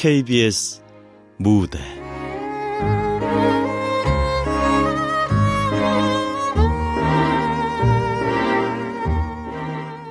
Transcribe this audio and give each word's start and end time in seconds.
KBS 0.00 0.80
무대. 1.38 1.80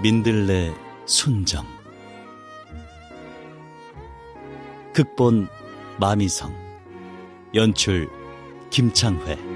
민들레 0.04 0.73
순정. 1.05 1.65
극본 4.93 5.47
마미성. 6.01 6.54
연출 7.55 8.09
김창회 8.69 9.46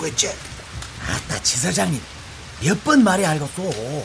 틀림없다고 0.00 0.06
했지? 0.06 0.32
아따 1.06 1.42
지사장님. 1.42 2.00
몇 2.62 2.82
번 2.84 3.04
말해 3.04 3.24
알겠소. 3.24 4.04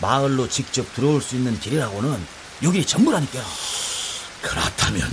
마을로 0.00 0.48
직접 0.48 0.92
들어올 0.94 1.20
수 1.22 1.36
있는 1.36 1.58
길이라고는 1.58 2.26
여기 2.62 2.84
전부라니까. 2.84 3.40
그렇다면 4.42 5.10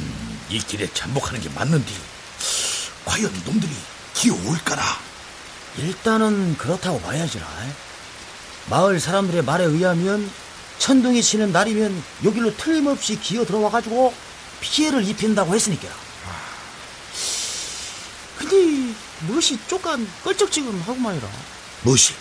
이 0.49 0.59
길에 0.59 0.91
잠복하는 0.93 1.39
게 1.41 1.49
맞는데 1.49 1.91
과연 3.05 3.31
놈들이 3.45 3.71
기어올까나? 4.13 4.81
일단은 5.77 6.57
그렇다고 6.57 6.99
봐야지라 6.99 7.45
마을 8.71 8.99
사람들의 8.99 9.43
말에 9.43 9.65
의하면 9.65 10.29
천둥이 10.79 11.21
치는 11.21 11.51
날이면 11.51 12.03
여기로 12.25 12.57
틀림없이 12.57 13.19
기어 13.19 13.45
들어와가지고 13.45 14.13
피해를 14.61 15.07
입힌다고 15.07 15.53
했으니까 15.53 15.87
근데 18.39 18.88
무엇이 19.21 19.59
쪼깐 19.67 20.07
껄쩍지근 20.23 20.81
하고 20.81 20.95
말이라 20.95 21.27
무엇이? 21.83 22.13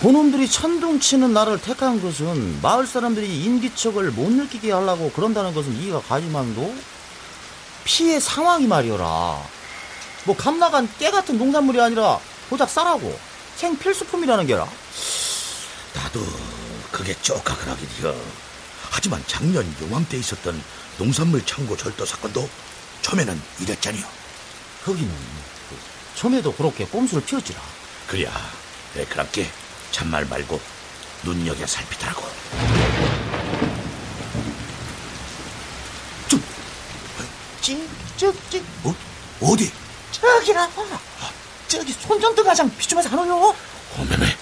그놈들이 0.00 0.48
천둥 0.48 0.98
치는 0.98 1.34
날을 1.34 1.60
택한 1.60 2.00
것은 2.00 2.62
마을 2.62 2.86
사람들이 2.86 3.44
인기척을 3.44 4.12
못 4.12 4.30
느끼게 4.30 4.72
하려고 4.72 5.10
그런다는 5.12 5.52
것은 5.52 5.76
이해가 5.76 6.00
가지만도 6.00 6.74
피해 7.84 8.18
상황이 8.18 8.66
말이어라. 8.66 9.42
뭐 10.24 10.36
감나간 10.36 10.88
깨 10.98 11.10
같은 11.10 11.36
농산물이 11.36 11.80
아니라 11.80 12.18
고작 12.48 12.70
쌀하고 12.70 13.18
생 13.56 13.78
필수품이라는 13.78 14.46
게라. 14.46 14.66
나도 15.94 16.24
그게 16.90 17.14
쪽각을 17.20 17.68
하긴 17.68 17.88
해. 18.02 18.14
하지만 18.90 19.22
작년 19.26 19.70
요맘때 19.82 20.16
있었던 20.16 20.62
농산물 20.98 21.44
창고 21.44 21.76
절도 21.76 22.06
사건도 22.06 22.48
처음에는 23.02 23.40
이랬잖여. 23.60 24.19
거기는 24.84 25.10
그 25.68 25.76
처음에도 26.14 26.52
그렇게 26.52 26.84
꼼수를 26.86 27.24
피웠지라. 27.24 27.60
그래야 28.06 28.30
내 28.94 29.04
그렇게 29.04 29.48
참말 29.90 30.24
말고 30.24 30.60
눈여겨 31.22 31.66
살피더라고. 31.66 32.22
저, 36.28 36.38
찡쩍찡 37.60 38.64
어? 38.84 38.94
어디? 39.40 39.70
저기라. 40.12 40.68
저기 41.68 41.92
손전등 41.92 42.44
가장 42.44 42.74
비추면서 42.76 43.10
안 43.10 43.18
오요. 43.20 43.54
어메메 43.98 44.36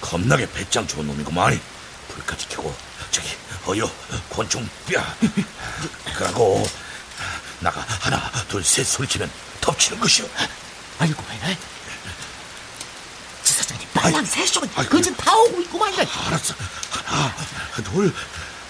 겁나게 0.00 0.50
배짱 0.52 0.86
좋은 0.86 1.06
놈이구만 1.06 1.60
불까지 2.08 2.48
켜고 2.48 2.74
저기 3.10 3.28
어여 3.66 3.90
권총 4.30 4.68
뼈 4.86 5.02
그러고 6.16 6.64
나가 7.60 7.84
하나 8.00 8.30
둘셋 8.48 8.86
소리치면 8.86 9.30
덮치는 9.60 10.00
것이오 10.00 10.28
아이고 10.98 11.22
왜 11.30 11.56
지사장님 13.42 13.88
빨랑 13.94 14.24
아이고. 14.76 14.90
그진 14.90 15.16
다 15.16 15.34
오고 15.36 15.60
있구만. 15.62 15.92
알았어 15.92 16.54
하나 16.90 17.34
둘 17.84 18.14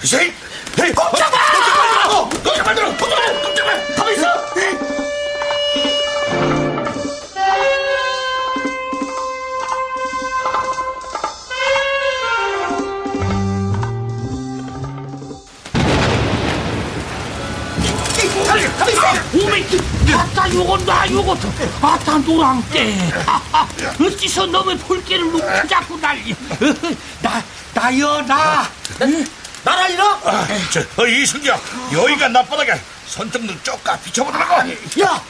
셋 0.04 0.32
꼼짝마 0.76 0.94
꼼짝마 0.94 2.74
꼼짝마 2.74 2.96
꼼짝마 2.96 3.42
꼼짝마 3.42 3.94
가만 3.96 4.14
있어 4.14 5.07
아따 20.14 20.52
요거 20.54 20.78
나 20.78 21.10
요거 21.10 21.36
아따 21.82 22.18
노랑떼 22.18 23.12
어찌서 24.00 24.46
놈의 24.46 24.78
볼개를 24.78 25.24
놓고 25.32 25.68
자꾸 25.68 25.98
난리. 26.00 26.34
나 27.22 27.42
나여 27.74 28.22
나. 28.22 28.68
나라 29.64 29.88
이라 29.88 30.20
저 30.70 30.80
어, 31.02 31.06
이승기야 31.06 31.58
여기가 31.92 32.28
낮바닥에 32.28 32.80
손등등 33.06 33.58
쪼까 33.62 33.98
비춰보더라고. 33.98 34.70
야 35.02 35.22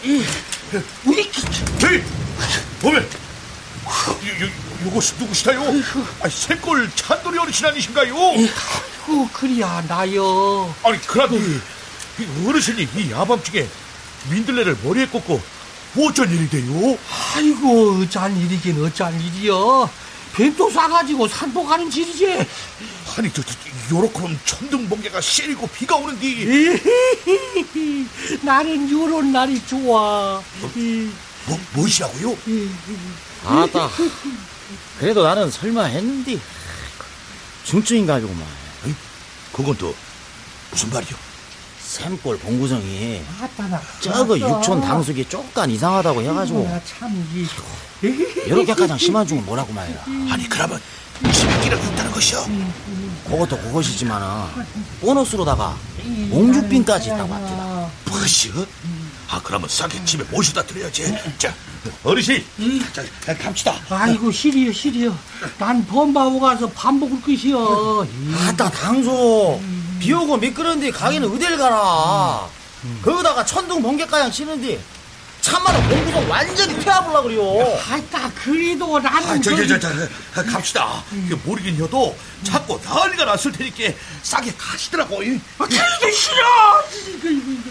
우리 1.05 1.31
저기 1.79 2.03
보면. 2.81 3.09
요, 4.43 4.49
요것이 4.85 5.15
누구시다요? 5.19 5.63
아니 6.21 6.31
새골 6.33 6.91
찬돌이 6.95 7.39
어르신 7.39 7.67
아니신가요? 7.67 8.15
그 9.07 9.27
그리야 9.33 9.83
나여. 9.89 10.73
아니 10.85 10.99
이 12.19 12.47
어르신이 12.47 12.89
이 12.95 13.11
야밤중에 13.11 13.67
민들레를 14.31 14.77
머리에 14.83 15.07
꽂고 15.07 15.41
어쩐 15.99 16.31
일이 16.31 16.49
돼요? 16.51 16.99
아이고 17.35 18.03
어짠 18.03 18.37
일이긴 18.37 18.85
어짠 18.85 19.19
일이여. 19.21 19.91
벤또 20.35 20.71
싸가지고 20.71 21.27
산복하는 21.27 21.91
질이지. 21.91 22.27
아니 23.17 23.33
저, 23.33 23.43
저 23.43 23.53
요렇게럼 23.91 24.39
천둥 24.45 24.89
번개가 24.89 25.21
세리고 25.21 25.67
비가 25.69 25.97
오는데 25.97 26.81
나는 28.43 28.91
요런 28.91 29.33
날이 29.33 29.61
좋아. 29.67 30.41
뭐, 31.47 31.59
무엇이라고요? 31.75 32.37
아따 33.47 33.91
그래도 35.01 35.25
나는 35.25 35.51
설마 35.51 35.85
했는데 35.85 36.39
중증인가 37.65 38.15
하구만. 38.17 38.47
그건 39.53 39.77
또 39.77 39.95
무슨 40.71 40.91
말이요? 40.91 41.17
샘골 41.89 42.39
아따 43.41 43.67
나 43.69 43.81
저거 44.01 44.39
육촌 44.39 44.83
당숙이 44.83 45.25
쪼깐 45.27 45.71
이상하다고 45.71 46.21
해가지고. 46.21 46.81
참이 46.85 47.17
이렇게 48.47 48.75
가장 48.75 48.99
심한 48.99 49.27
중은 49.27 49.47
뭐라고 49.47 49.73
말이야? 49.73 50.05
아니 50.31 50.47
그러면 50.51 50.79
지름길을 51.33 51.79
있다는 51.79 52.13
것이요? 52.13 52.47
그것도 53.27 53.57
그것이지만은 53.59 54.27
보너스로다가 55.01 55.77
옹주빈까지 56.31 57.09
있다고 57.09 57.35
합니다. 57.35 57.91
무엇이요? 58.05 58.67
아 59.31 59.41
그러면 59.43 59.69
싸게 59.69 60.05
집에 60.05 60.25
모셔다 60.25 60.63
드려야지. 60.65 61.17
자 61.39 61.55
어르신. 62.05 62.45
자 62.93 63.03
갑시다. 63.37 63.75
아이고 63.89 64.31
시리여 64.31 64.73
시리여. 64.73 65.17
난 65.59 65.87
범바오 65.87 66.39
가서 66.39 66.69
밥 66.69 66.93
먹을 66.95 67.21
것이여 67.23 68.07
아따 68.47 68.71
당소 68.71 69.61
비 69.99 70.13
오고 70.13 70.37
미끄러운데 70.37 70.91
가기는 70.91 71.29
어딜 71.31 71.57
가나 71.57 72.47
거기다가 73.03 73.45
천둥 73.45 73.83
번개가양 73.83 74.31
치는데 74.31 74.79
참말로 75.41 75.81
봉구정 75.89 76.29
완전히 76.31 76.79
퇴합을라 76.81 77.23
그래요 77.23 77.43
아따 77.91 78.31
그래도 78.35 78.99
나는 78.99 79.29
아, 79.31 79.41
저기, 79.41 79.57
그- 79.57 79.69
저, 79.69 79.79
저, 79.79 79.89
저, 80.35 80.45
갑시다. 80.45 81.03
이게 81.25 81.35
모르긴 81.45 81.77
해도 81.83 82.17
자꾸 82.43 82.79
난리가 82.85 83.25
났을 83.25 83.53
테니까 83.53 83.97
싸게 84.23 84.53
가시더라고. 84.59 85.23
이. 85.23 85.41
아, 85.59 85.65
그게 85.65 86.13
싫어 86.13 86.45
이거, 87.09 87.29
이거, 87.31 87.51
이거. 87.53 87.71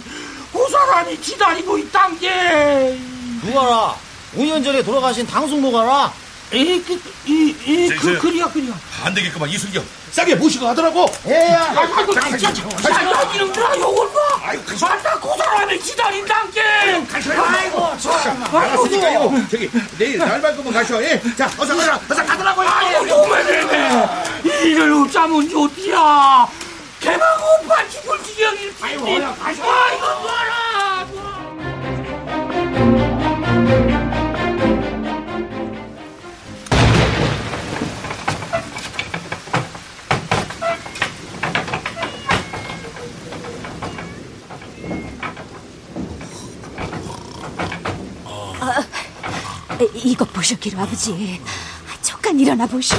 그 0.65 0.71
사람이 0.71 1.17
기다리고 1.17 1.77
있단 1.77 2.17
게 2.19 2.97
누가라 3.43 3.95
5년 4.35 4.63
전에 4.63 4.81
돌아가신 4.81 5.27
당숙모가라 5.27 6.05
에 6.05 6.26
이 6.53 6.81
그, 6.81 6.93
이, 7.25 7.55
이, 7.65 7.89
그, 7.89 8.15
저. 8.15 8.21
그래야 8.21 8.47
그래야 8.47 8.71
안 9.03 9.13
되겠구만, 9.13 9.49
이순경. 9.49 9.83
싸게 10.11 10.35
모시고 10.35 10.65
가더라고. 10.65 11.05
에야 11.25 11.73
아이고 11.75 12.13
진짜 12.37 12.47
야 12.49 13.31
이놈들아 13.35 13.77
요걸 13.77 14.07
봐 14.13 14.19
아이고, 14.41 14.85
아따 14.85 15.19
그 15.19 15.27
사람이 15.37 15.77
기다린단 15.77 16.51
게 16.51 16.61
아이고 16.61 17.97
참 17.99 18.39
나갔으니까요. 18.39 19.47
저기, 19.51 19.69
내일 19.99 20.17
날 20.17 20.41
밝으면 20.41 20.71
가셔. 20.73 21.03
예. 21.03 21.21
자, 21.37 21.45
어서 21.57 21.75
가라. 21.75 21.99
어서 22.09 22.25
가더라고요. 22.25 22.67
아이고 22.69 23.05
노매매매 23.05 24.07
이를 24.63 24.93
어쩌면 24.93 25.47
좋디야 25.49 26.47
개막 27.01 27.21
오빠 27.63 27.87
죽을 27.89 28.23
지경일 28.23 28.73
텐데 28.77 29.25
아이고 29.43 30.19
뭐라 30.21 30.66
이거 49.93 50.25
보셨기로 50.25 50.79
아버지. 50.81 51.41
잠깐 52.01 52.39
일어나 52.39 52.65
보쇼. 52.65 52.95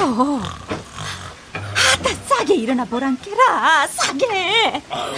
아따 1.52 2.14
싸게 2.28 2.54
일어나 2.54 2.84
보란께라 2.84 3.86
싸게. 3.88 4.82
아유, 4.90 5.14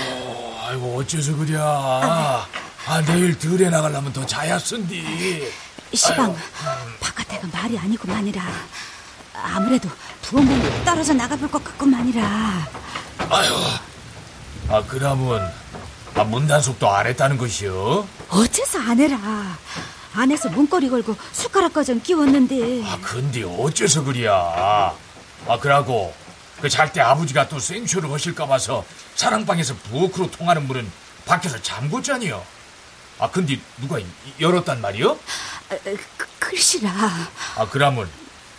아이고 0.67 0.99
어째서 1.01 1.37
그랴. 1.37 2.47
아, 2.87 3.01
내일 3.07 3.39
들에 3.39 3.69
나가려면 3.69 4.12
더 4.12 4.25
자야 4.25 4.59
쓴디. 4.59 5.53
시방 5.93 6.37
바깥에가 7.01 7.49
말이 7.53 7.77
아니고만이라 7.77 8.41
아무래도 9.35 9.89
부엌문으로 10.23 10.85
떨어져 10.85 11.12
나가볼 11.15 11.51
것 11.51 11.62
같고만이라. 11.65 12.69
아유, 13.29 13.55
아 14.69 14.83
그러면 14.87 15.53
아, 16.15 16.25
문단속도 16.25 16.89
안 16.89 17.07
했다는 17.07 17.37
것이요? 17.39 18.07
어째서 18.29 18.79
안 18.81 18.99
해라. 19.01 19.19
안에서 20.15 20.49
문고리 20.51 20.89
걸고 20.89 21.17
숟가락 21.33 21.73
거전 21.75 22.03
끼웠는데. 22.03 22.83
아 22.85 22.99
근데 23.03 23.43
어째서 23.45 24.05
그랴. 24.05 24.95
아 25.47 25.59
그러고 25.59 26.15
그 26.61 26.69
잘 26.69 26.93
때 26.93 27.01
아버지가 27.01 27.49
또 27.49 27.59
생쇼를 27.59 28.11
하실까 28.12 28.47
봐서 28.47 28.85
사랑방에서 29.15 29.75
부엌으로 29.77 30.31
통하는 30.31 30.67
문은 30.67 30.91
밖에서 31.25 31.59
잠궜잖니요. 31.62 32.43
아 33.19 33.31
근데 33.31 33.59
누가 33.81 33.99
이- 33.99 34.05
열었단 34.41 34.81
말이요? 34.81 35.12
아, 35.71 35.77
그, 35.85 36.27
글씨라. 36.39 36.91
아 37.57 37.69
그러면 37.71 38.09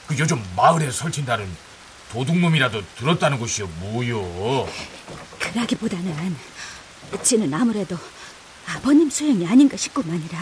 그 0.07 0.17
요즘 0.17 0.43
마을에 0.55 0.89
설친다는 0.89 1.47
도둑놈이라도 2.11 2.81
들었다는 2.97 3.39
것이요 3.39 3.67
뭐요? 3.79 4.67
그라기보다는 5.39 6.35
지는 7.23 7.53
아무래도 7.53 7.97
아버님 8.67 9.09
소용이 9.09 9.45
아닌가 9.47 9.77
싶구만이라. 9.77 10.39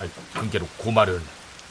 아, 0.00 0.06
근게로 0.34 0.66
그 0.82 0.88
말은 0.88 1.22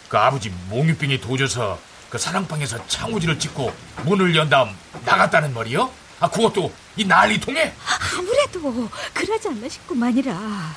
그 0.07 0.17
아버지 0.17 0.49
몽유병이 0.69 1.21
도져서 1.21 1.79
그 2.09 2.17
사랑방에서 2.17 2.87
창호지를 2.87 3.37
찍고 3.39 3.73
문을 4.05 4.35
연 4.35 4.49
다음 4.49 4.75
나갔다는 5.05 5.53
말이요? 5.53 5.91
아 6.19 6.29
그것도 6.29 6.71
이 6.97 7.05
난리 7.05 7.39
통에? 7.39 7.73
아무래도 8.17 8.89
그러지 9.13 9.47
않나 9.47 9.69
싶구만이라. 9.69 10.75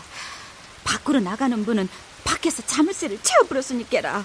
밖으로 0.84 1.20
나가는 1.20 1.64
분은 1.64 1.88
밖에서 2.24 2.62
자물쇠를 2.66 3.18
채워버렸으니까라. 3.22 4.24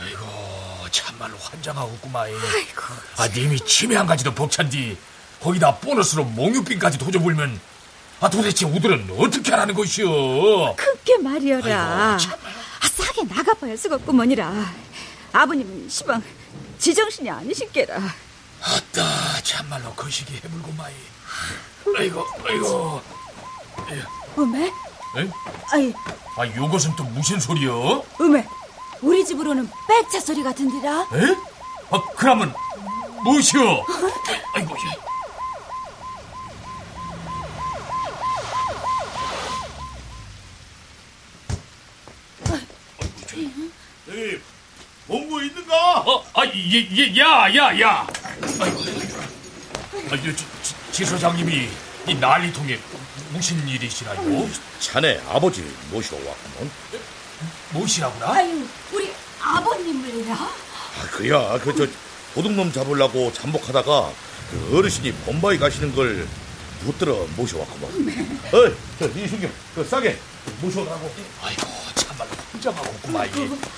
아이고 0.00 0.88
참말로 0.90 1.36
환장하겠구만 1.38 2.26
아이고. 2.26 2.82
아 3.16 3.28
님이 3.28 3.58
치매 3.60 3.96
한 3.96 4.06
가지도 4.06 4.32
벅찬디 4.34 4.96
거기다 5.40 5.76
보너스로 5.76 6.24
몽유병까지 6.24 6.98
도져불면 6.98 7.60
아 8.20 8.28
도대체 8.28 8.66
우들은 8.66 9.14
어떻게 9.16 9.50
하라는 9.52 9.74
것이오 9.74 10.74
그게 10.76 11.18
말이여라. 11.18 12.16
아이고. 12.16 12.34
아, 12.80 12.88
싸게 12.88 13.22
나가봐야 13.24 13.76
쓰겠구먼이라. 13.76 14.52
아버님은 15.32 15.88
시방 15.88 16.22
지정신이 16.78 17.30
아니신께라. 17.30 17.96
아따 18.60 19.40
참말로 19.42 19.92
거시기 19.94 20.34
해물고 20.42 20.72
마이 20.72 20.92
아이고 21.96 22.24
아이고 22.44 23.00
어메? 24.36 24.66
에? 24.66 25.30
아이, 25.72 25.94
아 26.36 26.46
요것은 26.56 26.94
또 26.96 27.04
무슨 27.04 27.38
소리여? 27.38 28.04
어메. 28.18 28.44
우리 29.00 29.24
집으로는 29.24 29.70
백차 29.86 30.18
소리 30.20 30.42
같은디라. 30.42 31.02
에? 31.14 31.36
아 31.90 32.02
그러면 32.16 32.52
무엇이여? 33.22 33.84
아이고 34.54 34.74
에이, 44.18 44.40
본거 45.06 45.42
있는가? 45.44 46.00
어, 46.00 46.24
아, 46.34 46.44
예, 46.44 46.88
예, 46.90 47.16
야, 47.20 47.46
야, 47.54 47.80
야. 47.80 48.06
아, 50.10 50.14
이, 50.16 50.22
지, 50.22 50.44
지, 50.62 50.74
지 50.90 51.04
소장님이 51.04 51.68
이 52.08 52.14
난리통에 52.14 52.78
무슨 53.30 53.68
일이시라요? 53.68 54.50
자네 54.80 55.20
아버지 55.28 55.62
모시러 55.92 56.16
왔구먼. 56.16 56.70
무엇이라구나? 57.74 58.32
아유, 58.32 58.66
우리 58.92 59.12
아버님을요? 59.40 60.34
아, 60.34 61.06
그야, 61.12 61.58
그, 61.60 61.76
저, 61.76 61.86
도둑놈 62.34 62.72
잡으려고 62.72 63.32
잠복하다가 63.32 64.12
그 64.50 64.76
어르신이 64.78 65.12
범바위 65.26 65.58
가시는 65.58 65.94
걸 65.94 66.26
붙들어 66.84 67.24
모셔왔구먼. 67.36 67.90
어이, 68.52 68.74
저, 68.98 69.06
이순경, 69.06 69.52
그 69.76 69.84
싸게 69.84 70.18
모셔오라고. 70.60 71.14
아이고, 71.42 71.77
혼자만 72.58 72.78
없구만. 72.86 73.30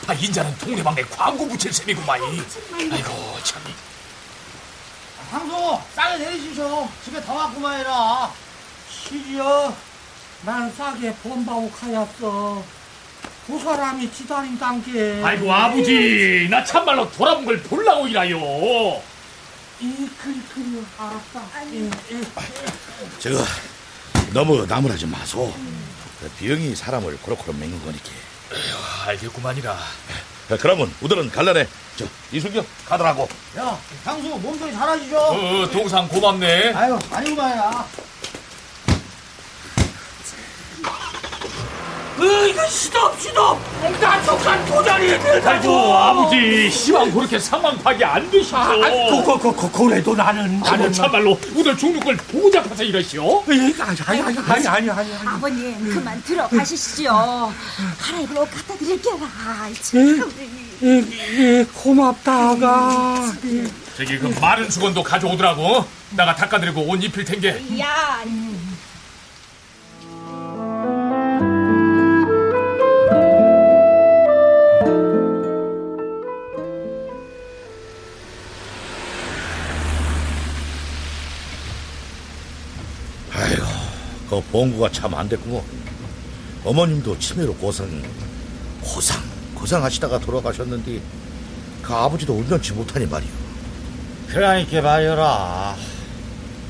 아, 0.07 0.15
인자는 0.15 0.57
동네방네 0.59 1.03
광고 1.05 1.47
붙일 1.47 1.73
셈이구만. 1.73 2.21
아이고, 2.21 3.39
참. 3.45 3.63
황소 5.31 5.81
싸게 5.95 6.25
내리시쇼. 6.25 6.89
집에 7.05 7.23
더 7.23 7.35
왔구만이라. 7.35 8.33
시리여, 8.91 9.77
난 10.43 10.73
싸게 10.75 11.15
본바오 11.17 11.71
가였어. 11.71 12.65
두 13.47 13.59
사람이 13.59 14.11
기다린단 14.11 14.83
게. 14.85 15.21
아이고, 15.23 15.53
아버지, 15.53 16.49
나 16.51 16.65
참말로 16.65 17.11
돌아본 17.13 17.45
걸 17.45 17.63
볼라고 17.63 18.09
이라요. 18.09 18.39
이 19.81 20.09
그리 20.21 20.41
그리 20.55 20.85
알았다. 20.99 21.43
예, 21.73 21.91
예. 22.13 22.21
저거, 23.19 23.45
너무 24.33 24.67
나무라지 24.67 25.07
마소. 25.07 25.53
그 26.21 26.31
병이 26.39 26.75
사람을 26.77 27.19
코로코로 27.19 27.55
맹는 27.55 27.83
거니까. 27.85 28.11
알겠구만이라. 29.07 29.77
자, 30.49 30.57
그러면 30.61 30.93
우들은 31.01 31.31
갈라네. 31.31 31.67
저, 31.97 32.05
이순경, 32.33 32.65
가더라고. 32.87 33.29
야, 33.57 33.79
향수 34.05 34.29
몸소리 34.29 34.73
잘하시죠? 34.73 35.17
어, 35.19 35.63
어, 35.63 35.71
동상 35.71 36.09
고맙네. 36.09 36.73
아유, 36.75 36.99
아니구만이라. 37.13 37.87
으이그 42.21 42.67
시덥 42.69 43.19
시덥. 43.21 43.59
나 44.01 44.23
저간 44.23 44.65
도자리에 44.67 45.19
아이고, 45.45 45.95
아버지, 45.97 46.71
시방 46.71 47.11
그렇게 47.13 47.39
상황 47.39 47.77
파악이 47.79 48.05
안 48.05 48.31
되시죠. 48.31 48.57
아, 48.57 48.69
그 48.69 49.39
그 49.39 49.53
그 49.55 49.71
그래도 49.73 50.15
나는 50.15 50.61
아이고, 50.63 50.67
나는 50.71 50.93
참말로 50.93 51.39
우들 51.55 51.77
죽는 51.77 52.01
걸 52.01 52.17
보고 52.17 52.51
잡아서 52.51 52.83
이러시오. 52.83 53.43
에이, 53.51 53.75
아니 53.81 53.99
아니 54.07 54.21
아니 54.21 54.39
아니 54.39 54.69
아니 54.69 54.91
아니. 54.91 54.91
아니. 54.91 55.29
아버님, 55.29 55.95
그만 55.95 56.23
들어가시시오. 56.25 57.53
갈아입을 58.01 58.39
옷 58.39 58.51
갖다 58.51 58.75
드릴게라. 58.77 59.17
참. 59.81 60.31
예, 60.83 61.05
예, 61.39 61.65
고맙다가. 61.75 63.33
예. 63.45 63.65
저기 63.97 64.19
그 64.19 64.35
마른 64.41 64.71
수건도 64.71 65.03
가져오더라고. 65.03 65.85
나가 66.11 66.35
닦아드리고 66.35 66.83
옷 66.89 67.03
입힐 67.05 67.25
텐게. 67.25 67.63
야, 67.79 68.23
그 84.51 84.59
봉구가 84.59 84.91
참 84.91 85.15
안 85.15 85.29
됐구먼. 85.29 85.63
어머님도 86.65 87.19
치매로 87.19 87.55
고상, 87.55 87.89
고상, 88.83 89.23
고상하시다가 89.55 90.19
돌아가셨는데, 90.19 91.01
그 91.81 91.95
아버지도 91.95 92.35
온전치 92.35 92.73
못하니 92.73 93.07
말이오. 93.07 93.29
그러니까 94.29 94.83
말이라. 94.83 95.77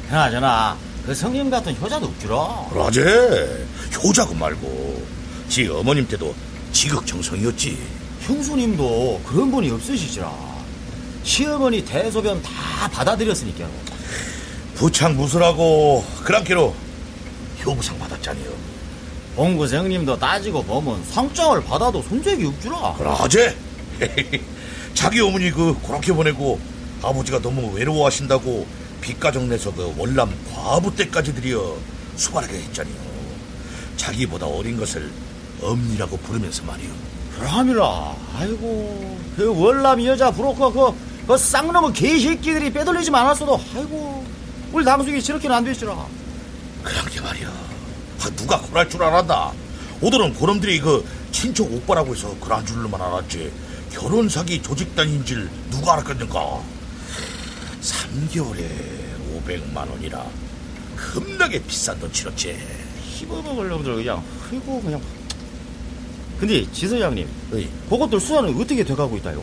그나저나, 0.08 0.76
그 1.06 1.14
성님 1.14 1.50
같은 1.50 1.74
효자도 1.80 2.06
없지라. 2.06 2.66
그러제, 2.70 3.66
효자고 4.02 4.34
말고, 4.34 5.02
지 5.48 5.66
어머님 5.68 6.06
때도 6.06 6.34
지극정성이었지. 6.72 7.78
형수님도 8.20 9.22
그런 9.26 9.50
분이 9.50 9.70
없으시지라. 9.70 10.30
시어머니 11.24 11.84
대소변 11.84 12.40
다 12.42 12.88
받아들였으니까. 12.92 13.66
부창 14.74 15.16
무술하고, 15.16 16.04
그랑께로 16.24 16.74
효부상 17.64 17.98
받았잖니요. 17.98 18.50
봉구생님도 19.36 20.18
따지고 20.18 20.62
보면 20.62 21.02
상장을 21.04 21.62
받아도 21.64 22.02
손색이 22.02 22.44
없주라. 22.44 22.94
그러제, 22.94 23.56
자기 24.94 25.20
어머니 25.20 25.50
그 25.50 25.76
그렇게 25.86 26.12
보내고, 26.12 26.58
아버지가 27.02 27.40
너무 27.40 27.72
외로워하신다고, 27.74 28.66
빚가정 29.00 29.48
내서 29.48 29.72
그 29.72 29.94
월남 29.96 30.30
과부 30.52 30.94
때까지 30.94 31.34
들여 31.34 31.78
수발하게 32.16 32.54
했잖니요. 32.54 32.96
자기보다 33.96 34.46
어린 34.46 34.76
것을 34.76 35.10
엄니라고 35.62 36.16
부르면서 36.18 36.62
말이요. 36.64 36.90
그럼이라. 37.38 38.16
아이고, 38.36 39.18
그 39.36 39.58
월남 39.58 40.04
여자 40.04 40.30
브로커 40.30 40.72
그, 40.72 41.26
그 41.26 41.38
쌍놈의 41.38 41.92
개새끼들이 41.94 42.72
빼돌리지 42.72 43.10
않았어도, 43.10 43.58
아이고, 43.74 44.26
우리 44.72 44.84
당숙이 44.84 45.22
저렇게는 45.22 45.56
안 45.56 45.64
되시라. 45.64 45.96
그런 46.82 47.06
게 47.06 47.20
말이야. 47.20 47.48
아, 47.48 48.30
누가 48.36 48.60
그럴 48.60 48.88
줄 48.88 49.02
알았나? 49.02 49.52
오늘은 50.00 50.34
그놈들이 50.34 50.80
그 50.80 51.06
친척 51.32 51.70
오빠라고 51.72 52.14
해서 52.14 52.34
그런 52.40 52.64
줄로만 52.64 53.00
알았지. 53.00 53.52
결혼 53.92 54.28
사기 54.28 54.62
조직단인 54.62 55.24
줄 55.24 55.50
누가 55.70 55.94
알았겠는가? 55.94 56.62
3개월에 57.82 58.68
500만 59.34 59.90
원이라 59.90 60.24
겁나게 60.96 61.62
비싼 61.62 61.98
돈 61.98 62.12
치렀지. 62.12 62.56
씹어먹으려고 63.18 63.82
그냥 63.82 64.22
그리고 64.48 64.80
그냥. 64.80 65.00
근데 66.38 66.70
지서장님 66.72 67.28
그것들 67.90 68.18
수사는 68.20 68.54
어떻게 68.58 68.82
돼가고 68.82 69.16
있다요? 69.18 69.42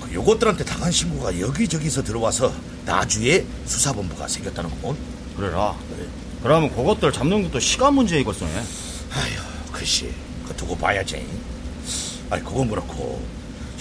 그 0.00 0.14
요것들한테 0.14 0.64
당한 0.64 0.92
신고가 0.92 1.40
여기저기서 1.40 2.02
들어와서 2.04 2.52
나주에 2.84 3.44
수사본부가 3.66 4.28
생겼다는 4.28 4.70
거군. 4.70 4.96
그래라. 5.36 5.76
그 5.88 6.08
러면 6.42 6.70
그것들 6.74 7.12
잡는 7.12 7.42
것도 7.44 7.58
시간 7.60 7.94
문제이겠어 7.94 8.46
아휴 8.46 9.72
글쎄 9.72 10.10
그 10.46 10.54
두고 10.56 10.76
봐야지. 10.76 11.26
아니 12.30 12.44
그건 12.44 12.68
그렇고 12.68 13.22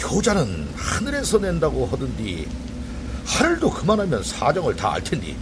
효자는 0.02 0.70
하늘에서 0.76 1.38
낸다고 1.38 1.86
하던디 1.88 2.48
하늘도 3.26 3.70
그만하면 3.72 4.24
사정을 4.24 4.76
다 4.76 4.94
알 4.94 5.04
텐디. 5.04 5.36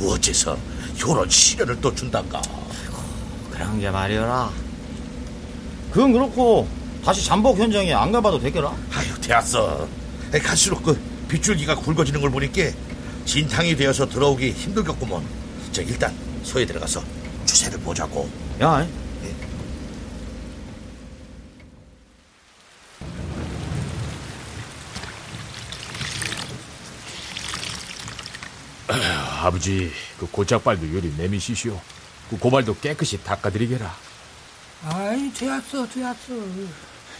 어째서 0.00 0.56
효런 1.02 1.28
시련을 1.28 1.80
또 1.80 1.94
준단가? 1.94 2.40
그런 3.50 3.80
게 3.80 3.90
말이여라. 3.90 4.50
그건 5.92 6.12
그렇고 6.12 6.66
다시 7.04 7.24
잠복 7.24 7.58
현장에 7.58 7.92
안 7.92 8.12
가봐도 8.12 8.38
되겠라? 8.38 8.68
아휴 8.94 9.20
되었어. 9.20 9.86
에이, 10.34 10.40
갈수록 10.40 10.82
그 10.82 10.98
빗줄기가 11.28 11.74
굵어지는 11.76 12.20
걸 12.20 12.30
보니까 12.30 12.62
진탕이 13.24 13.76
되어서 13.76 14.08
들어오기 14.08 14.52
힘들겠구먼. 14.52 15.22
저 15.72 15.82
일단 15.82 16.12
소에 16.42 16.66
들어가서 16.66 17.02
추세를 17.46 17.80
보자고 17.80 18.28
야 18.60 18.86
아버지, 29.42 29.92
그 30.18 30.26
고짝발도 30.30 30.94
요리 30.94 31.12
내미시시오. 31.16 31.78
그 32.30 32.38
고발도 32.38 32.76
깨끗이 32.78 33.22
닦아드리게라. 33.24 33.92
아이, 34.84 35.32
되었어, 35.32 35.88
되었어. 35.88 36.32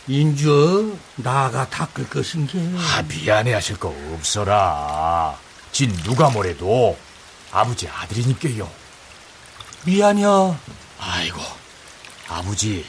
인주, 0.07 0.97
나가 1.17 1.69
닦을 1.69 2.09
것인 2.09 2.47
게. 2.47 2.59
아, 2.77 3.03
미안해 3.03 3.53
하실 3.53 3.77
거 3.77 3.93
없어라. 4.15 5.37
진 5.73 5.93
누가 6.05 6.31
뭐래도 6.31 6.97
아버지 7.51 7.89
아들이니까요. 7.89 8.71
미안해. 9.85 10.25
아이고, 11.01 11.41
아버지, 12.29 12.85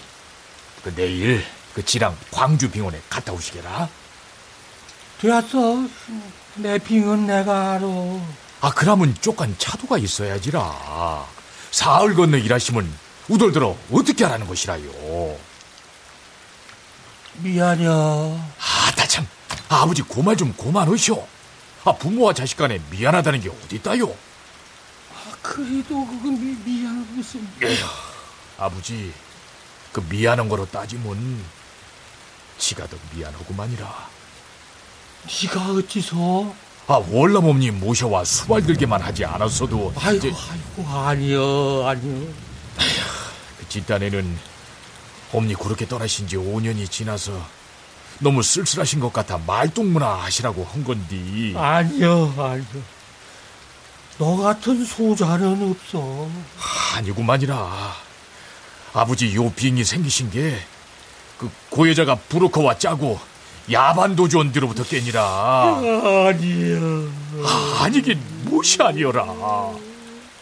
그 0.84 0.94
내일 0.96 1.44
그 1.74 1.84
지랑 1.84 2.16
광주 2.32 2.70
병원에 2.70 3.02
갔다 3.10 3.34
오시게라. 3.34 3.90
되었어. 5.20 5.88
내 6.56 6.78
빙은 6.78 7.26
내가 7.26 7.74
알아. 7.74 7.88
아, 8.62 8.72
그러면 8.76 9.16
쪽간 9.22 9.56
차도가 9.58 9.98
있어야지라. 9.98 11.26
사흘 11.72 12.14
건너 12.14 12.38
일하시면 12.38 12.94
우돌들어 13.30 13.76
어떻게 13.92 14.24
하라는 14.26 14.46
것이라요. 14.48 15.36
미안해. 17.38 17.88
아따 17.88 19.08
참, 19.08 19.28
아버지 19.70 20.04
고말 20.04 20.38
좀 20.38 20.54
고만하시오. 20.54 21.28
아, 21.86 21.92
부모와 21.94 22.34
자식 22.34 22.58
간에 22.58 22.80
미안하다는 22.92 23.42
게 23.42 23.50
어디 23.50 23.78
있다요? 23.78 24.14
아, 25.44 25.50
그래도 25.56 26.06
그건 26.08 26.40
미, 26.40 26.56
미안한 26.64 27.08
무슨. 27.16 27.46
에휴, 27.62 27.86
아버지, 28.58 29.12
그 29.92 30.04
미안한 30.10 30.48
거로 30.48 30.66
따지면 30.66 31.44
지가 32.58 32.88
더 32.88 32.98
미안하구만이라. 33.14 34.10
네가 35.44 35.72
어찌서? 35.72 36.54
아, 36.88 36.96
월남엄님 37.10 37.80
모셔와 37.80 38.26
수발 38.26 38.64
들게만 38.64 39.02
하지 39.02 39.24
않았어도 39.26 39.94
아이고, 39.98 40.28
이제 40.28 40.34
아이고, 40.50 40.90
아니여, 40.90 41.84
아니여. 41.88 42.28
그 43.60 43.70
집단에는 43.70 44.38
엄니 45.32 45.56
그렇게 45.56 45.88
떠나신 45.88 46.28
지 46.28 46.36
5년이 46.38 46.90
지나서 46.90 47.32
너무 48.20 48.44
쓸쓸하신 48.44 49.00
것 49.00 49.12
같아 49.12 49.38
말동무나 49.38 50.14
하시라고 50.24 50.66
한 50.66 50.84
건디. 50.84 51.54
아니여, 51.58 52.34
아니여. 52.38 52.84
너 54.18 54.38
같은 54.38 54.86
소자는 54.86 55.72
없어. 55.72 56.28
아니구만이라. 56.96 57.94
아버지 58.94 59.34
요 59.36 59.52
빙이 59.52 59.84
생기신 59.84 60.30
게 60.32 60.60
그 61.38 61.50
고여자가 61.72 62.16
브로커와 62.30 62.78
짜고 62.78 63.20
야반 63.72 64.16
도주 64.16 64.40
언디로부터 64.40 64.84
깨니라. 64.84 65.22
아니여. 65.26 67.08
아, 67.44 67.80
아니긴 67.84 68.18
무엇이 68.46 68.82
아니여라. 68.82 69.26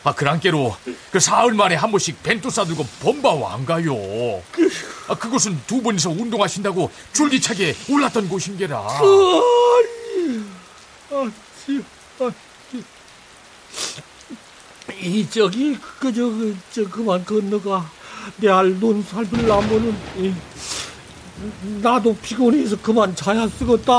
아, 0.04 0.14
그랑께로 0.14 0.76
그 1.12 1.20
사흘 1.20 1.54
만에 1.54 1.74
한 1.76 1.90
번씩 1.92 2.22
벤또 2.22 2.50
싸들고 2.52 2.86
범바와 3.02 3.54
안 3.54 3.66
가요. 3.66 3.96
아, 5.08 5.16
그곳은 5.16 5.60
두 5.66 5.82
분이서 5.82 6.10
운동하신다고 6.12 6.92
줄기차게 7.14 7.76
올랐던 7.90 8.28
곳인게라. 8.30 8.78
아니, 8.78 10.44
아니, 11.12 11.84
아니. 12.20 12.34
이 15.00 15.28
저기 15.30 15.78
그저 16.00 16.26
그, 16.26 16.58
저 16.72 16.88
그만 16.90 17.26
건너가 17.26 17.90
내알 18.38 18.80
나면은 19.48 19.98
이, 20.18 20.34
나도 21.82 22.16
피곤해서 22.18 22.78
그만 22.82 23.16
자야 23.16 23.48
쓰겄다. 23.48 23.90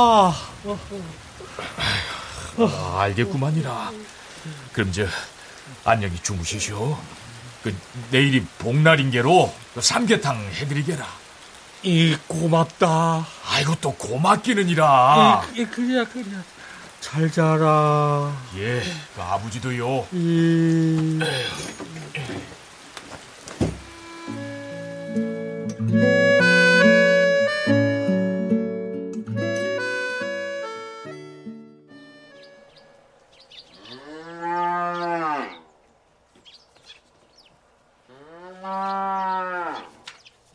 아, 2.58 2.96
알겠구만이라. 3.00 3.92
그럼 4.72 4.92
저 4.92 5.06
안녕히 5.84 6.16
주무시쇼. 6.22 6.96
그 7.62 7.74
내일이 8.10 8.44
복날인게로 8.58 9.54
그 9.74 9.80
삼계탕 9.80 10.36
해드리게라. 10.54 11.06
이 11.84 12.16
고맙다. 12.28 13.26
아이고 13.48 13.76
또 13.80 13.94
고맙기는이라. 13.94 15.46
이, 15.54 15.64
그래야 15.64 16.04
그래야 16.04 16.42
잘 17.02 17.30
자라. 17.30 18.32
예, 18.56 18.80
그 19.14 19.20
아버지도요. 19.20 20.06
이. 20.12 21.18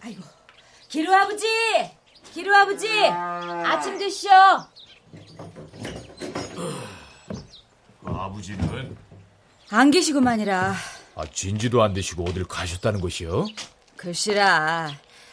아이고, 0.01 0.23
기루 0.87 1.13
아버지! 1.13 1.45
기루 2.33 2.55
아버지! 2.55 2.87
아침 3.05 3.97
드시오! 3.97 4.31
아버지는 8.38 8.96
안 9.72 9.89
계시구만이라. 9.91 10.74
아 11.15 11.25
진지도 11.34 11.82
안 11.82 11.94
되시고 11.94 12.24
어딜 12.24 12.46
가셨다는 12.46 13.01
것이요? 13.01 13.48
글씨라, 13.96 14.91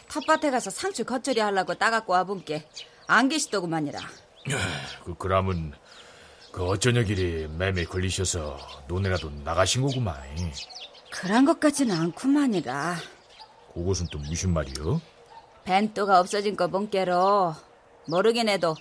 텃밭에 0.09 0.49
가서 0.49 0.71
상추 0.71 1.05
겉절이 1.05 1.39
하려고 1.39 1.75
따갖고 1.75 2.13
와본께 2.13 2.67
안 3.07 3.29
계시더구만이라. 3.29 3.99
그 5.03 5.13
그람은 5.15 5.73
그 6.51 6.65
어쩌냐 6.65 7.03
길이 7.03 7.47
매매 7.47 7.83
걸리셔서 7.85 8.57
논에라도 8.87 9.29
나가신 9.29 9.83
거구만. 9.83 10.15
그런 11.11 11.45
것 11.45 11.59
같지는 11.59 11.95
않구만이라. 11.95 12.95
그것은 13.73 14.07
또 14.11 14.17
무슨 14.17 14.51
말이요? 14.53 14.99
벤또가 15.63 16.19
없어진 16.19 16.55
거 16.55 16.67
본께로 16.67 17.55
모르긴 18.07 18.49
해도 18.49 18.75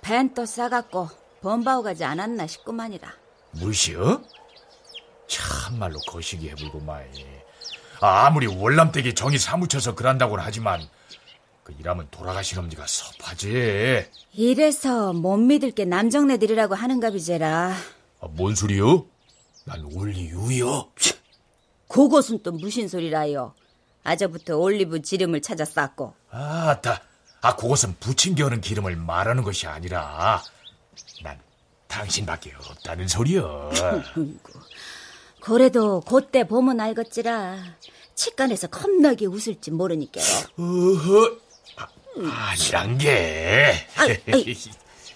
벤또 0.00 0.46
싸갖고 0.46 1.08
범바오 1.42 1.82
가지 1.82 2.04
않았나 2.04 2.46
싶구만이라. 2.46 3.23
무시요? 3.54 4.22
참말로 5.26 5.98
거시기 6.00 6.50
해불고만. 6.50 7.04
아, 8.00 8.26
아무리 8.26 8.46
월남댁에 8.46 9.14
정이 9.14 9.38
사무쳐서 9.38 9.94
그런다고는 9.94 10.44
하지만 10.44 10.86
그 11.62 11.74
일하면 11.78 12.08
돌아가신 12.10 12.58
엄니가 12.58 12.86
섭하지. 12.86 14.06
이래서 14.32 15.12
못 15.12 15.36
믿을 15.38 15.70
게 15.70 15.84
남정네들이라고 15.84 16.74
하는가 16.74 17.10
비제라. 17.10 17.74
아, 18.20 18.26
뭔 18.30 18.54
소리요? 18.54 19.06
난 19.64 19.82
올리유요. 19.84 20.90
그것은 21.88 22.42
또 22.42 22.52
무슨 22.52 22.88
소리라요. 22.88 23.54
아저부터 24.02 24.58
올리브 24.58 25.00
지름을 25.00 25.40
찾아 25.40 25.64
쌌고 25.64 26.14
아따, 26.30 27.00
아 27.40 27.56
그것은 27.56 27.96
부침겨는 28.00 28.60
기름을 28.60 28.96
말하는 28.96 29.42
것이 29.42 29.66
아니라 29.66 30.42
난 30.42 30.53
당신밖에 31.94 32.52
없다는 32.70 33.06
소리여. 33.06 33.70
그래도 35.40 36.00
그때 36.00 36.46
보면 36.46 36.80
알겠지라. 36.80 37.56
치간에서 38.14 38.66
겁나게 38.66 39.26
웃을지 39.26 39.70
모르니까. 39.70 40.20
어허. 40.58 41.38
아니란 42.30 42.98
게. 42.98 43.74
아, 43.96 44.02
아이, 44.02 44.56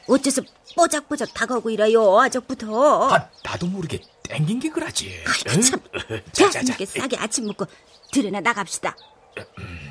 어째서 0.09 0.43
뽀작뽀작 0.77 1.35
다가오고 1.35 1.71
이래요, 1.71 2.19
아적부터. 2.21 3.11
아, 3.11 3.29
나도 3.45 3.67
모르게 3.67 4.01
땡긴 4.23 4.61
게 4.61 4.69
그러지. 4.71 5.23
아이고, 5.27 5.61
참. 5.63 5.81
응? 6.11 6.23
자, 6.33 6.45
자, 6.45 6.51
자, 6.51 6.61
자. 6.61 6.61
이렇게 6.63 6.87
싸게 6.87 7.17
아침 7.17 7.47
먹고 7.47 7.67
들여나 8.13 8.41
나갑시다. 8.41 8.97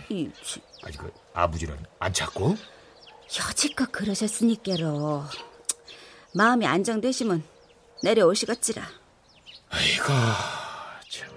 이, 0.10 0.30
아니, 0.84 0.98
그, 0.98 1.12
아버지는 1.34 1.78
안 2.00 2.14
찾고? 2.14 2.56
여지껏 3.40 3.92
그러셨으니께로 3.92 5.24
마음이 6.38 6.68
안정되시면 6.68 7.44
내려오시겠지라. 8.04 8.84
아이고, 9.70 10.04
참. 11.10 11.28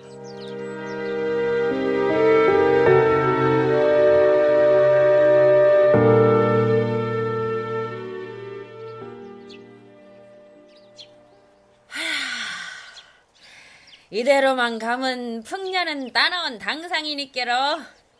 이대로만 14.11 14.79
가면 14.79 15.45
풍년은 15.45 16.13
따나온 16.13 16.59
당상이니께로 16.59 17.53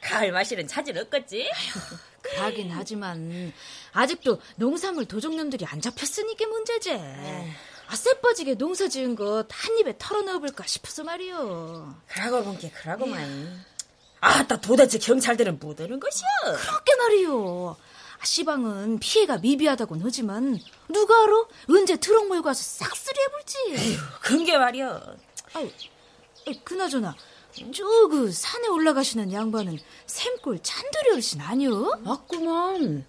가을 0.01 0.33
마실은 0.33 0.67
차질 0.67 0.97
없겠지? 0.97 1.47
그러긴 2.41 2.71
하지만 2.73 3.53
아직도 3.93 4.41
농산물 4.57 5.07
도적놈들이 5.07 5.65
안 5.67 5.81
잡혔으니까 5.81 6.47
문제지. 6.47 6.93
아, 6.93 7.97
쎄 7.97 8.21
빠지게 8.21 8.55
농사 8.55 8.89
지은 8.89 9.17
것 9.17 9.47
한 9.51 9.79
입에 9.79 9.95
털어넣어볼까 9.99 10.65
싶어서 10.67 11.03
말이오. 11.05 11.95
그러고 12.07 12.45
본게 12.45 12.71
그러고만. 12.71 13.65
아 14.23 14.47
따 14.47 14.61
도대체 14.61 14.99
경찰들은 14.99 15.59
못 15.59 15.81
오는 15.81 15.99
것이야. 15.99 16.29
그렇게 16.45 16.95
말이오. 16.97 17.71
아, 18.21 18.25
시방은 18.25 18.99
피해가 18.99 19.39
미비하다곤 19.39 20.01
하지만 20.05 20.59
누가 20.89 21.23
알아? 21.25 21.33
언제 21.71 21.97
트럭 21.97 22.29
몰고 22.29 22.49
와서 22.49 22.63
싹쓸이 22.63 23.17
해볼지. 23.25 23.99
근게 24.21 24.59
말이야. 24.59 25.01
아유, 25.55 25.71
아이, 26.47 26.61
그나저나 26.63 27.17
저그 27.53 28.33
산에 28.33 28.69
올라가시는 28.69 29.33
양반은 29.33 29.79
샘골 30.07 30.61
찬돌이 30.63 31.11
어르신 31.13 31.41
아니오? 31.41 31.97
맞구만. 32.03 33.05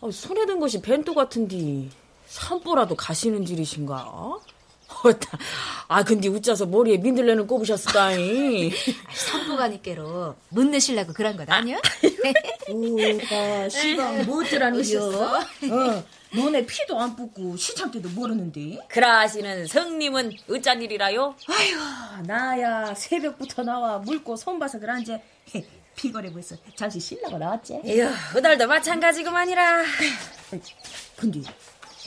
아, 0.00 0.08
손에 0.10 0.46
든 0.46 0.58
것이 0.58 0.80
벤또 0.82 1.14
같은디 1.14 1.90
산보라도 2.26 2.96
가시는 2.96 3.44
길이신가? 3.44 4.38
어따. 5.04 5.38
아 5.88 6.02
근데 6.04 6.28
웃자서 6.28 6.66
머리에 6.66 6.96
민들레는 6.98 7.46
꼽으셨을까이. 7.46 8.70
산보 9.14 9.56
가니께로 9.56 10.34
못 10.50 10.64
내실라고 10.64 11.12
그런 11.12 11.36
것 11.36 11.48
아니야? 11.50 11.78
오가 12.68 13.68
시방 13.68 14.26
뭐더란 14.26 14.76
오셨어? 14.76 15.40
어, 16.34 16.36
너네 16.36 16.64
피도 16.66 16.98
안 16.98 17.14
뽑고 17.14 17.56
시창때도 17.56 18.08
모르는데. 18.10 18.78
그라시는 18.88 19.66
성님은 19.66 20.32
어쩐 20.50 20.80
일이라요? 20.82 21.36
아휴, 21.48 22.22
나야 22.26 22.94
새벽부터 22.94 23.62
나와 23.62 23.98
물고 23.98 24.36
손봐서 24.36 24.78
그런지 24.78 25.20
피곤해 25.94 26.32
벌써 26.32 26.56
잠시 26.74 26.98
쉬려고 27.00 27.36
나왔지. 27.38 27.80
에휴, 27.84 28.08
그달도 28.32 28.66
마찬가지구만이라. 28.66 29.82
근데 31.16 31.40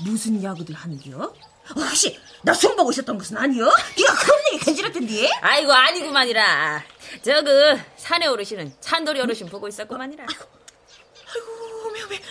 무슨 0.03 0.41
야구들 0.43 0.73
하는겨? 0.73 1.17
어, 1.19 1.33
혹시 1.79 2.19
나 2.43 2.53
손보고 2.53 2.91
있었던 2.91 3.17
것은 3.17 3.37
아니여? 3.37 3.63
네가 3.63 4.13
그런 4.15 4.39
얘기 4.53 4.65
간지럽던데? 4.65 5.29
아이고 5.41 5.71
아니구만이라. 5.71 6.83
저그 7.21 7.79
산에 7.97 8.27
오르시는 8.27 8.73
찬돌이 8.81 9.19
어르신 9.21 9.47
보고 9.47 9.67
있었구만이라. 9.67 10.25
아이고 10.25 11.91
매매 11.91 12.21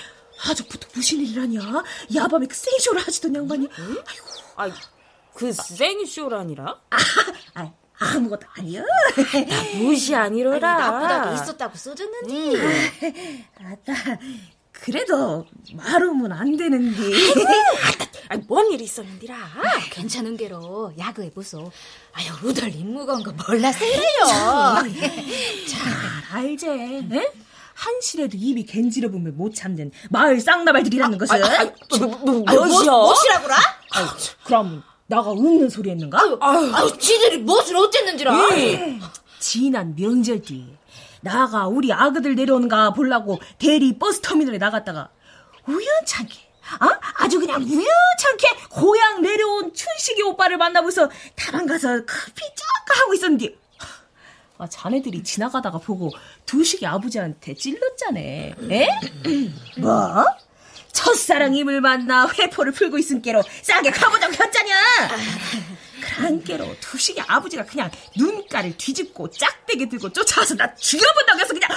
아직부터 0.49 0.89
무슨 0.95 1.21
일이라냐? 1.21 1.61
야밤에 2.15 2.47
그 2.47 2.55
생쇼를 2.55 3.07
하시던 3.07 3.35
양반이. 3.35 3.69
아이고 3.77 4.27
아이, 4.57 4.73
그 5.35 5.53
생쇼라니라? 5.53 6.81
아, 7.55 7.73
아무것도 7.99 8.47
아니여. 8.59 8.83
무시 9.77 10.15
아니로라. 10.15 10.79
나보다도 10.79 11.35
있었다고 11.35 11.77
써줬는데. 11.77 13.45
아따 13.59 14.19
그래도 14.73 15.47
말하면 15.73 16.33
안 16.33 16.57
되는데. 16.57 17.01
아이, 18.29 18.39
뭔 18.49 18.71
일이 18.73 18.85
있었는디라? 18.85 19.37
괜찮은 19.91 20.37
게로 20.37 20.93
야구해 20.99 21.31
보소. 21.31 21.71
아유 22.13 22.33
우덜 22.43 22.75
임무건 22.75 23.23
거 23.23 23.33
몰라서요. 23.33 23.91
잘 25.69 25.93
알제. 26.33 26.69
에? 26.69 27.33
한시라도 27.75 28.37
입이 28.37 28.67
갠지러보면 28.67 29.37
못 29.37 29.55
참는 29.55 29.91
마을 30.11 30.41
쌍나발들이라는 30.41 31.19
것은. 31.19 31.41
뭐, 32.01 32.09
뭐? 32.09 32.43
무엇이라고라? 33.07 33.57
그럼 34.45 34.83
나가 35.07 35.31
웃는 35.31 35.69
소리 35.69 35.91
했는가? 35.91 36.19
아유 36.41 36.97
지들이 36.99 37.39
무엇을 37.39 37.77
어쨌는지라. 37.77 38.33
지난 39.39 39.95
명절 39.95 40.41
뒤 40.43 40.65
나가 41.21 41.67
우리 41.69 41.93
아그들 41.93 42.35
내려오는가 42.35 42.93
보려고 42.93 43.39
대리 43.59 43.99
버스 43.99 44.21
터미널에 44.21 44.59
나갔다가 44.59 45.11
우연찮게 45.67 46.35
어? 46.81 46.89
아주 47.19 47.39
그냥 47.41 47.61
우연찮게 47.63 48.69
고향 48.71 49.21
내려온 49.21 49.73
춘식이 49.75 50.23
오빠를 50.23 50.57
만나고서 50.57 51.11
다방 51.37 51.67
가서 51.67 51.89
커피 52.07 52.41
쫙 52.57 53.01
하고 53.01 53.15
있었는데 53.15 53.55
아, 54.59 54.69
자네들이 54.69 55.25
지나가다가 55.25 55.79
보고 55.79 56.11
두식이 56.47 56.87
아버지한테 56.87 57.55
찔렀자네 57.55 58.55
에? 58.71 58.89
뭐? 59.79 60.25
첫사랑 60.93 61.57
임을 61.57 61.81
만나 61.81 62.29
회포를 62.29 62.73
풀고 62.73 62.99
있은께로 62.99 63.43
싸게 63.63 63.91
가보자고 63.91 64.33
했자냐 64.33 64.75
그랑께로 66.01 66.77
두식이 66.81 67.21
아버지가 67.27 67.65
그냥 67.65 67.91
눈가를 68.17 68.77
뒤집고 68.77 69.31
짝대기 69.31 69.89
들고 69.89 70.13
쫓아와서 70.13 70.55
나 70.55 70.73
죽여본다고 70.77 71.41
해서 71.41 71.53
그냥 71.53 71.71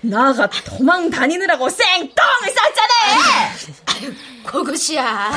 나가 0.00 0.48
도망 0.48 1.10
다니느라고 1.10 1.68
생똥을 1.68 2.54
쌌잖아 2.54 4.08
그것이야. 4.46 5.32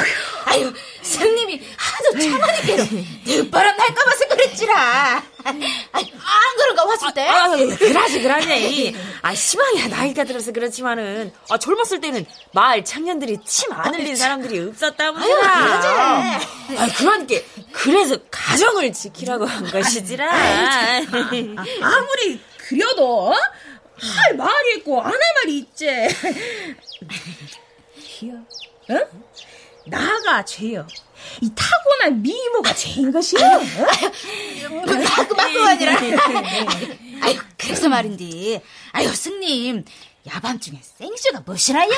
아유 0.45 0.73
성님이 1.01 1.61
하도 1.75 2.19
참하니께로 2.19 2.83
늦바람 3.25 3.75
날까 3.75 4.05
봐서 4.05 4.27
그랬지라. 4.29 5.23
안 5.43 6.55
그런가 6.57 6.85
왔을 6.85 7.13
때? 7.13 7.27
아, 7.27 7.49
그라지, 7.77 8.21
그라지. 8.21 8.95
아, 9.21 9.33
시방이야, 9.33 9.87
나이가 9.87 10.23
들어서 10.23 10.51
그렇지만은, 10.51 11.31
아, 11.49 11.57
젊었을 11.57 11.99
때는 12.01 12.25
마을 12.53 12.83
청년들이 12.83 13.39
침 13.45 13.71
안 13.73 13.93
흘린 13.93 14.15
사람들이 14.15 14.59
없었다문이라. 14.69 15.47
아, 15.53 16.39
그러니까, 16.97 17.35
그래서 17.71 18.17
가정을 18.29 18.91
지키라고 18.93 19.45
한 19.45 19.69
것이지라. 19.71 20.29
아무리 21.81 22.41
그려도 22.57 23.29
어? 23.31 23.33
할 23.33 24.35
말이 24.35 24.77
있고 24.77 24.99
안 25.01 25.11
할 25.11 25.19
말이 25.35 25.57
있지 25.59 25.87
희여 27.95 28.33
어? 28.89 28.99
나가 29.85 30.43
죄여 30.43 30.85
이 31.41 31.49
타고난 31.55 32.21
미모가 32.21 32.73
죄인 32.73 33.11
것이야 33.11 33.57
어? 33.57 33.61
맞고 34.71 35.35
맞고 35.35 35.59
아니라. 35.61 35.97
아유 37.21 37.39
그래서 37.57 37.89
말인데. 37.89 38.61
아유 38.91 39.07
승님 39.13 39.85
야밤중에 40.27 40.79
생쇼가 40.83 41.41
무엇이라요? 41.45 41.89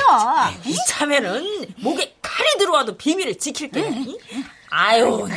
이참에는 0.64 1.74
목에 1.78 2.16
칼이 2.22 2.58
들어와도 2.58 2.96
비밀을 2.96 3.38
지킬게. 3.38 3.84
아유, 4.70 5.28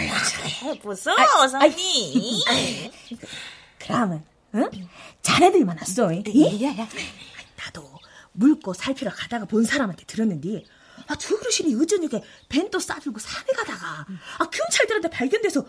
해보소, 0.64 1.12
성님. 1.52 2.40
그러면 3.78 4.24
응? 4.56 4.70
자네들만 5.22 5.78
왔어 5.80 6.12
이? 6.14 6.74
나도 7.58 7.88
물고 8.32 8.74
살피러 8.74 9.12
가다가 9.12 9.46
본 9.46 9.64
사람한테 9.66 10.06
들었는데 10.06 10.64
아, 11.08 11.16
저 11.16 11.36
어르신이 11.36 11.76
어저녁에 11.82 12.24
벤또 12.50 12.80
싸들고 12.80 13.20
산에 13.20 13.46
가다가 13.56 14.06
아, 14.40 14.50
경찰들한테 14.50 15.10
발견돼서 15.10 15.66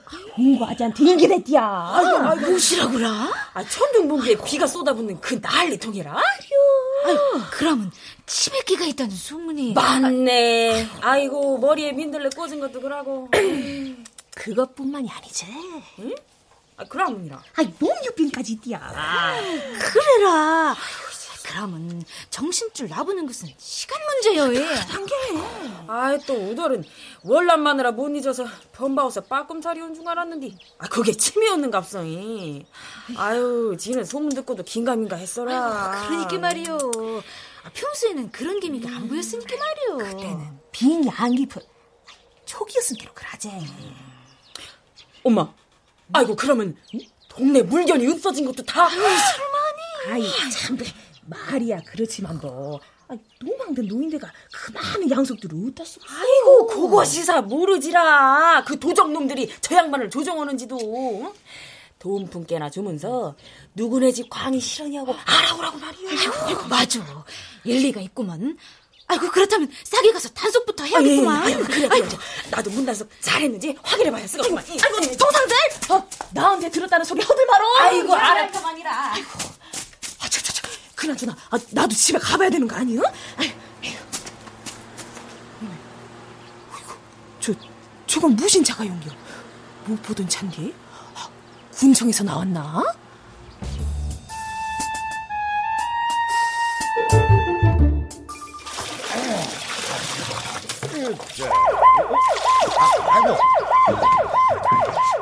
아지한테 0.68 1.04
얘기를 1.06 1.36
했디야 1.36 1.62
아, 1.62 2.34
무엇이라고라? 2.34 3.50
아, 3.54 3.64
천둥번개에 3.64 4.36
비가 4.44 4.66
쏟아붓는 4.66 5.20
그 5.20 5.38
난리통이라? 5.40 6.12
아유 6.16 7.16
그러면 7.50 7.92
치매기가 8.26 8.84
있다는 8.84 9.14
소문이. 9.16 9.72
맞네. 9.72 10.86
아이고, 11.00 11.56
머리에 11.58 11.92
민들레 11.92 12.28
꽂은 12.36 12.60
것도 12.60 12.80
그러고. 12.80 13.30
그것뿐만이 14.34 15.10
아니지 15.10 15.46
아, 16.76 16.84
그러문이라. 16.84 17.42
아이 17.56 17.72
몸유병까지 17.78 18.52
있디야 18.52 18.78
그래라. 19.80 20.76
그러면 21.44 22.02
정신줄 22.30 22.88
나부는 22.88 23.26
것은 23.26 23.48
시간 23.58 24.00
문제요. 24.06 24.54
예. 24.54 24.74
한게. 24.74 25.14
아이 25.86 26.18
또 26.26 26.34
우덜은 26.34 26.84
월남 27.22 27.62
마느라 27.62 27.92
못 27.92 28.08
잊어서 28.10 28.44
변바워서 28.72 29.22
빠꿈살이 29.22 29.80
온줄 29.80 30.06
알았는데 30.08 30.50
아 30.78 30.88
그게 30.88 31.12
침이었는갑성이. 31.12 32.66
아유 33.16 33.76
지는 33.78 34.04
소문 34.04 34.30
듣고도 34.30 34.62
긴가민가 34.64 35.16
했어라. 35.16 36.06
그러니까 36.08 36.38
말이요. 36.38 36.78
아, 37.64 37.70
평소에는 37.72 38.30
그런 38.30 38.60
기미가 38.60 38.88
안 38.88 39.08
보였으니까 39.08 39.56
말이요. 39.56 39.96
그때는 40.10 40.58
빙이 40.72 41.08
안 41.10 41.34
깊어 41.34 41.60
초기였으니까 42.44 43.12
그러지. 43.12 43.50
엄마. 45.24 45.52
아이고 46.12 46.34
그러면 46.36 46.76
동네 47.28 47.62
물건이 47.62 48.06
없어진 48.10 48.46
것도 48.46 48.62
다. 48.64 48.88
아이 50.10 50.22
참 50.50 50.76
말이야 51.28 51.80
그렇지만 51.86 52.38
뭐 52.40 52.80
아, 53.08 53.14
노망된 53.40 53.86
노인네가 53.86 54.30
그 54.52 54.72
많은 54.72 55.10
양속들을 55.10 55.56
어디다 55.56 55.84
쓰고? 55.84 56.04
아이고 56.08 56.66
그것이사 56.66 57.40
모르지라. 57.42 58.64
그 58.66 58.78
도적놈들이 58.78 59.50
저 59.62 59.76
양반을 59.76 60.10
조종하는지도. 60.10 61.34
돈푼 61.98 62.46
깨나 62.46 62.70
주면서 62.70 63.34
누구네 63.74 64.12
집 64.12 64.28
광이 64.30 64.60
실하냐고 64.60 65.14
알아오라고 65.24 65.78
말이야. 65.78 66.10
아이고, 66.46 66.68
맞아. 66.68 67.24
일리가 67.64 68.00
있구먼. 68.02 68.56
아이고 69.08 69.30
그렇다면 69.30 69.70
싸게 69.84 70.12
가서 70.12 70.28
단속부터 70.28 70.84
해야겠구만. 70.84 71.42
아이고 71.44 71.64
그래 71.64 71.88
그래. 71.88 72.08
나도 72.50 72.70
문단속 72.70 73.08
잘했는지 73.20 73.74
확인해봐야 73.82 74.26
쓰겠구만. 74.26 74.62
아이고 74.68 75.16
동상들 75.16 75.56
어, 75.90 76.08
나한테 76.32 76.70
들었다는 76.70 77.04
소리 77.06 77.22
허들 77.22 77.46
말어 77.46 77.66
아이고. 77.80 78.14
아, 78.14 78.46
저, 78.52 78.52
저, 78.52 78.60
저, 78.60 79.48
그나저나, 80.98 81.32
아, 81.50 81.58
나도 81.70 81.94
집에 81.94 82.18
가봐야 82.18 82.50
되는 82.50 82.66
거 82.66 82.74
아유. 83.36 83.48
아이고, 86.72 86.92
저, 87.38 87.54
저건 88.04 88.34
무슨 88.34 88.64
자가 88.64 88.84
용기야? 88.84 89.14
못 89.84 90.02
보던 90.02 90.28
찬디? 90.28 90.74
아, 91.14 91.28
군청에서 91.70 92.24
나왔나? 92.24 92.82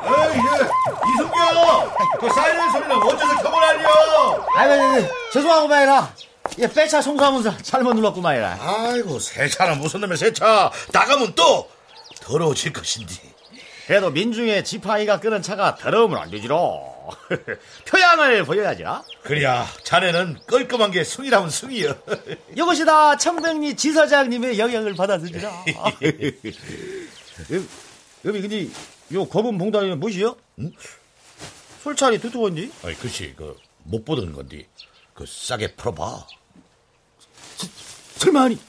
에이, 0.07 0.37
예. 0.37 1.11
이승경! 1.11 1.91
그 2.19 2.29
사이렌 2.33 2.71
소리는 2.71 2.95
어째서 2.95 3.35
켜고라니요? 3.43 4.45
아이고, 4.55 5.07
죄송하구만이라. 5.33 6.13
예, 6.59 6.67
빼차 6.67 7.01
청소하면서 7.01 7.57
잘못 7.57 7.93
눌렀구만이라. 7.93 8.57
아이고, 8.59 9.19
세차는 9.19 9.79
무슨 9.79 10.01
놈의 10.01 10.17
세차. 10.17 10.71
나가면 10.91 11.33
또 11.35 11.69
더러워질 12.21 12.73
것인데. 12.73 13.13
그래도 13.85 14.09
민중의 14.11 14.65
지팡이가 14.65 15.19
끄는 15.19 15.41
차가 15.41 15.75
더러우면 15.75 16.17
안 16.17 16.29
되지로. 16.29 16.97
표양을 17.87 18.43
보여야지라. 18.43 19.01
그래야 19.23 19.65
자네는 19.83 20.39
깔끔한 20.45 20.91
게 20.91 21.03
승이라면 21.05 21.49
승이여. 21.49 21.95
이것이 22.55 22.83
다 22.85 23.15
청백리 23.15 23.75
지사장님의 23.75 24.59
영향을 24.59 24.93
받아서지라. 24.95 25.49
여기 26.01 26.41
근데 28.41 28.67
요 29.13 29.25
검은 29.27 29.57
봉다리는 29.57 29.99
무엇이요? 29.99 30.35
응? 30.59 30.71
술차리 31.83 32.19
두툼한지? 32.19 32.71
아이, 32.83 32.93
글쎄, 32.95 33.33
그, 33.37 33.55
못 33.83 34.03
보던 34.03 34.33
건데. 34.33 34.67
그, 35.13 35.25
싸게 35.25 35.75
풀어봐. 35.75 36.27
설마 38.17 38.43
아니 38.43 38.59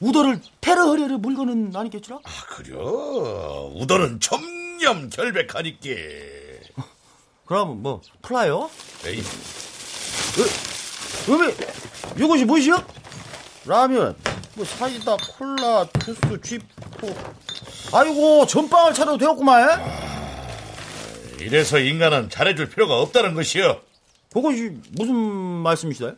우도를 0.00 0.40
테러하려는 0.60 1.20
물건은 1.20 1.74
아니겠지라? 1.74 2.16
아, 2.22 2.46
그려. 2.48 3.70
우도는 3.74 4.20
점념 4.20 5.10
결백하니께. 5.10 6.60
그럼 7.44 7.82
뭐 7.82 8.00
플라요? 8.22 8.70
에이, 9.04 9.22
음이 11.28 11.54
이것이 12.18 12.44
무엇이요? 12.44 12.84
라면, 13.66 14.16
뭐 14.56 14.64
사이다, 14.64 15.14
콜라, 15.36 15.86
주스, 16.02 16.18
쥐포. 16.42 17.14
아이고 17.92 18.46
전빵을 18.46 18.94
차려도 18.94 19.18
되었구만. 19.18 19.84
이래서 21.40 21.78
인간은 21.78 22.30
잘해줄 22.30 22.70
필요가 22.70 22.98
없다는 23.00 23.34
것이여. 23.34 23.82
그것이 24.32 24.72
무슨 24.92 25.14
말씀이시다요? 25.14 26.14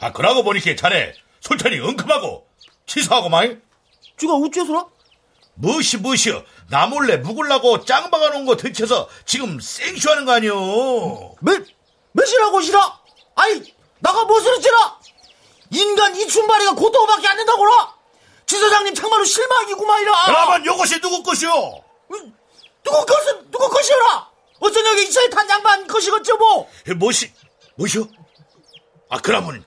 아, 0.00 0.12
그러고 0.12 0.42
보니까 0.42 0.74
자네 0.74 1.12
솔찬이 1.40 1.80
은큼하고 1.80 2.46
치사하고만. 2.86 3.60
쥐가 4.16 4.34
어째서라? 4.34 4.86
무엇이 5.54 5.98
무엇이여. 5.98 6.42
나 6.70 6.86
몰래 6.86 7.18
묵으려고 7.18 7.84
짱 7.84 8.10
박아 8.10 8.30
놓은 8.30 8.46
거 8.46 8.56
들켜서 8.56 9.06
지금 9.26 9.60
생쇼하는 9.60 10.24
거 10.24 10.32
아니오. 10.32 11.36
몇, 11.42 11.62
몇이라고 12.12 12.62
시라? 12.62 13.00
아이, 13.34 13.62
나가 13.98 14.24
무엇을 14.24 14.54
했지라? 14.56 15.01
인간 15.72 16.14
이춘바리가 16.14 16.74
고통밖에 16.74 17.26
안 17.28 17.36
된다고라? 17.36 17.96
지사장님 18.46 18.94
정말로 18.94 19.24
실망이구만이라. 19.24 20.12
그러면 20.26 20.66
요것이 20.66 21.00
누구 21.00 21.22
것이오? 21.22 21.84
누구 22.84 23.06
것은 23.06 23.50
누구 23.50 23.68
것이오라? 23.68 24.30
어쩌냐게 24.60 25.02
이 25.02 25.10
차에 25.10 25.28
탄 25.30 25.48
양반 25.48 25.86
것이겠죠 25.86 26.36
뭐? 26.36 26.68
무엇이, 26.96 27.32
무엇이오? 27.76 28.06
아, 29.08 29.18
그러면 29.18 29.64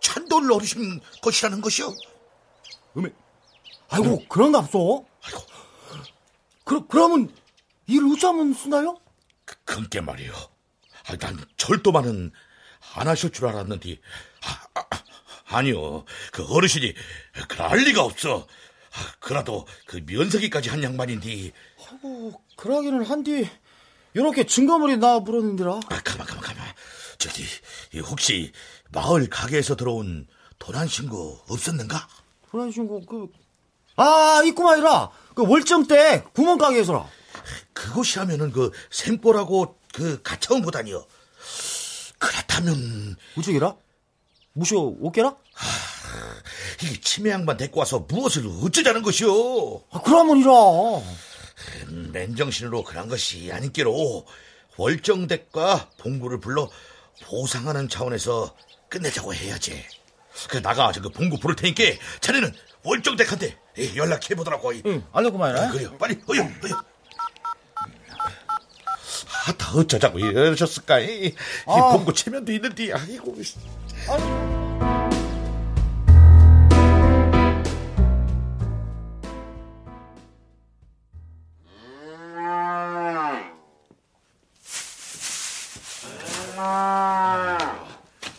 찬돌 0.00 0.52
어르신 0.52 1.00
것이라는 1.22 1.60
것이오? 1.60 1.92
음에, 2.96 3.10
아이고 3.90 4.24
그런갑소. 4.28 5.06
아이고. 5.24 5.42
그 6.64 6.86
그러면 6.88 7.34
이를 7.86 8.12
어쩌면 8.12 8.52
쓰나요? 8.54 8.98
큰게 9.64 10.00
말이오. 10.00 10.32
아, 11.06 11.16
난 11.16 11.42
절도만은 11.56 12.32
안 12.94 13.08
하실 13.08 13.30
줄 13.30 13.46
알았는데, 13.46 13.96
아, 14.74 14.82
아, 15.50 15.62
니요그 15.62 16.46
어르신이 16.48 16.94
그럴 17.48 17.78
리가 17.78 18.02
없어. 18.02 18.46
아, 18.92 19.14
그래도 19.20 19.66
그 19.86 20.02
면세기까지 20.06 20.68
한 20.70 20.82
양반인데, 20.82 21.52
아이고 21.90 22.42
그러기는 22.56 23.04
한디 23.04 23.48
이렇게 24.14 24.44
증거물이 24.44 24.96
나 24.98 25.20
불었는데라. 25.20 25.74
아, 25.74 26.00
가만, 26.02 26.26
가만, 26.26 26.42
가만. 26.42 26.64
저기, 27.18 27.44
이 27.92 28.00
혹시 28.00 28.52
마을 28.90 29.28
가게에서 29.28 29.76
들어온 29.76 30.26
도난 30.58 30.86
신고 30.88 31.40
없었는가? 31.48 32.08
그런 32.50 32.70
신고 32.70 33.04
그. 33.04 33.28
아 33.96 34.42
있구만이라. 34.44 35.10
그 35.34 35.42
월정 35.46 35.86
때 35.86 36.24
구멍 36.32 36.58
가게에서라. 36.58 37.08
그곳이라면은 37.72 38.52
그 38.52 38.70
생보라고 38.90 39.78
그 39.92 40.22
가차원 40.22 40.62
보다니요. 40.62 41.04
그렇다면 42.18 43.16
우측이라? 43.36 43.76
무쇼 44.52 44.98
오케라? 45.00 45.36
이 46.82 47.00
치매 47.00 47.30
양반 47.30 47.56
데리고 47.56 47.80
와서 47.80 48.00
무엇을 48.08 48.44
어쩌자는 48.64 49.02
것이오? 49.02 49.84
아, 49.90 50.00
그러면이라. 50.02 50.50
맨정신으로 52.12 52.84
그런 52.84 53.08
것이 53.08 53.50
아닌께로 53.52 54.26
월정댁과 54.76 55.90
봉구를 55.98 56.40
불러 56.40 56.70
보상하는 57.24 57.88
차원에서 57.88 58.54
끝내자고 58.88 59.34
해야지. 59.34 59.84
그 60.48 60.62
나가 60.62 60.92
저그 60.92 61.10
봉구 61.10 61.38
부를 61.38 61.56
테니까 61.56 61.82
자네는 62.20 62.52
월정댁한테 62.84 63.56
연락해 63.96 64.34
보더라고. 64.36 64.72
응, 64.86 65.04
알겠구만이라. 65.12 65.62
아, 65.62 65.70
그래요. 65.70 65.96
빨리 65.98 66.16
어여 66.30 66.42
어여. 66.42 66.84
아, 69.48 69.52
다 69.52 69.72
어쩌자고 69.74 70.18
이러셨을까? 70.18 70.98
이, 71.00 71.26
이 71.28 71.34
아. 71.66 71.92
봉구 71.92 72.12
체면도 72.12 72.52
있는데 72.52 72.92
아이고. 72.92 73.34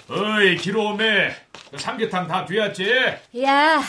어이 0.10 0.58
기로오메 0.58 1.36
그 1.72 1.78
삼계탕 1.78 2.28
다 2.28 2.46
되었지? 2.46 2.88
야, 3.44 3.82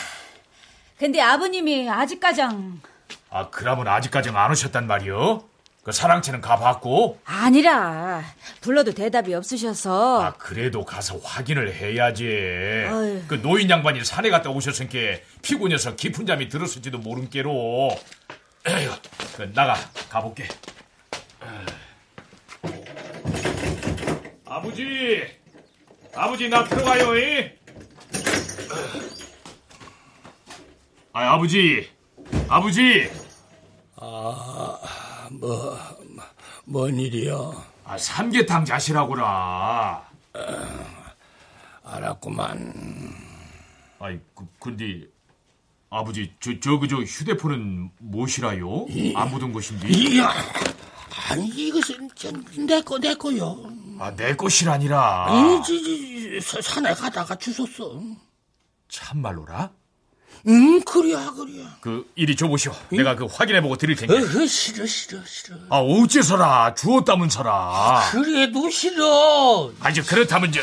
근데 0.97 1.21
아버님이 1.21 1.87
아직까장 1.89 2.81
아 3.29 3.49
그러면 3.49 3.87
아직까지 3.87 4.29
안 4.29 4.51
오셨단 4.51 4.87
말이요? 4.87 5.50
그 5.83 5.91
사랑채는 5.91 6.41
가봤고 6.41 7.19
아니라 7.25 8.21
불러도 8.61 8.91
대답이 8.93 9.33
없으셔서 9.33 10.21
아 10.23 10.33
그래도 10.33 10.85
가서 10.85 11.17
확인을 11.17 11.73
해야지 11.73 12.23
어휴. 12.87 13.23
그 13.27 13.41
노인 13.41 13.67
양반이 13.67 14.03
산에 14.05 14.29
갔다 14.29 14.51
오셨으니까 14.51 15.19
피곤해서 15.41 15.95
깊은 15.95 16.27
잠이 16.27 16.49
들었을지도 16.49 16.99
모른께로 16.99 17.89
에휴 18.67 18.91
그 19.35 19.51
나가 19.55 19.75
가볼게. 20.09 20.47
아버지 24.45 25.23
아버지 26.13 26.47
나 26.49 26.63
들어가요. 26.65 27.17
이? 27.17 27.51
아 31.13 31.33
아버지, 31.33 31.89
아버지. 32.47 33.09
뭐, 35.39 35.77
뭔 36.65 36.95
일이야? 36.99 37.35
아 37.85 37.97
삼계탕 37.97 38.65
자시라고라. 38.65 40.09
알았구만. 41.83 42.73
아이 43.99 44.19
그, 44.35 44.45
근데 44.59 45.07
아버지 45.89 46.33
저 46.39 46.51
저 46.61 46.79
그저 46.79 46.97
휴대폰은 46.97 47.91
무엇이라요? 47.99 48.87
안 49.15 49.29
묻은 49.31 49.51
것인데. 49.51 49.89
이야, 49.89 50.31
아니, 51.29 51.47
이것은 51.47 52.09
내 52.67 52.81
거, 52.81 52.97
내 52.99 53.13
거요. 53.15 53.57
아 53.99 54.11
내 54.15 54.35
것이라니라. 54.35 55.27
이, 55.29 55.63
지, 55.63 55.83
지, 55.83 56.41
사- 56.41 56.61
산에 56.61 56.93
가다가 56.93 57.35
주웠어. 57.35 58.01
참말로라? 58.89 59.69
응, 60.47 60.81
그래야, 60.81 61.31
그래야. 61.31 61.77
그 61.81 62.09
이리 62.15 62.35
줘보시오. 62.35 62.73
내가 62.91 63.15
그 63.15 63.25
확인해보고 63.25 63.75
드릴 63.77 63.95
테니까. 63.95 64.15
어, 64.41 64.45
싫어, 64.47 64.85
싫어, 64.85 65.19
싫어. 65.23 65.55
아 65.69 65.77
어째서라 65.79 66.73
주었다면 66.75 67.29
서라. 67.29 68.09
그래도 68.11 68.69
싫어. 68.69 69.71
아 69.79 69.89
이제 69.89 70.01
그렇다면 70.01 70.51
저. 70.51 70.61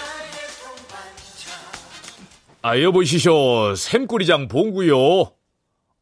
아 2.63 2.81
여보시쇼 2.81 3.75
샘꾸리장 3.77 4.49
봉구요. 4.49 5.33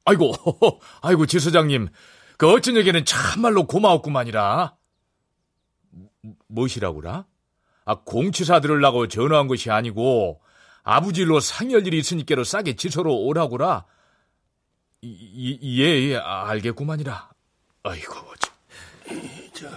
아이고 0.06 0.32
아이고 1.02 1.26
지 1.26 1.38
소장님 1.38 1.88
그 2.38 2.50
어쩐 2.50 2.76
얘기는 2.76 3.04
참말로 3.04 3.66
고마웠구만이라. 3.66 4.74
뭐- 5.90 6.08
무엇이라고라? 6.48 7.26
아 7.84 7.94
공치사 8.04 8.60
들으려고 8.60 9.06
전화한 9.06 9.48
것이 9.48 9.70
아니고 9.70 10.40
아부질로 10.86 11.40
상열 11.40 11.84
일이 11.84 11.98
있으니께로 11.98 12.44
싸게 12.44 12.76
지소로 12.76 13.12
오라고라. 13.12 13.84
예예 15.02 16.10
예, 16.10 16.16
아, 16.16 16.48
알겠구만이라. 16.48 17.28
아이고 17.82 18.14
참. 19.52 19.70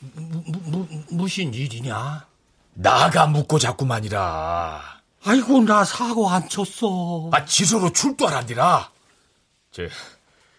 무, 0.00 0.42
무, 0.46 0.88
무슨 1.10 1.54
일이냐? 1.54 2.26
나가 2.74 3.26
묻고 3.26 3.60
자꾸만이라. 3.60 5.00
아이고, 5.24 5.60
나 5.62 5.84
사고 5.84 6.28
안 6.28 6.48
쳤어. 6.48 7.30
아, 7.32 7.44
지소로 7.44 7.92
출두하란디라. 7.92 8.90
저, 9.70 9.82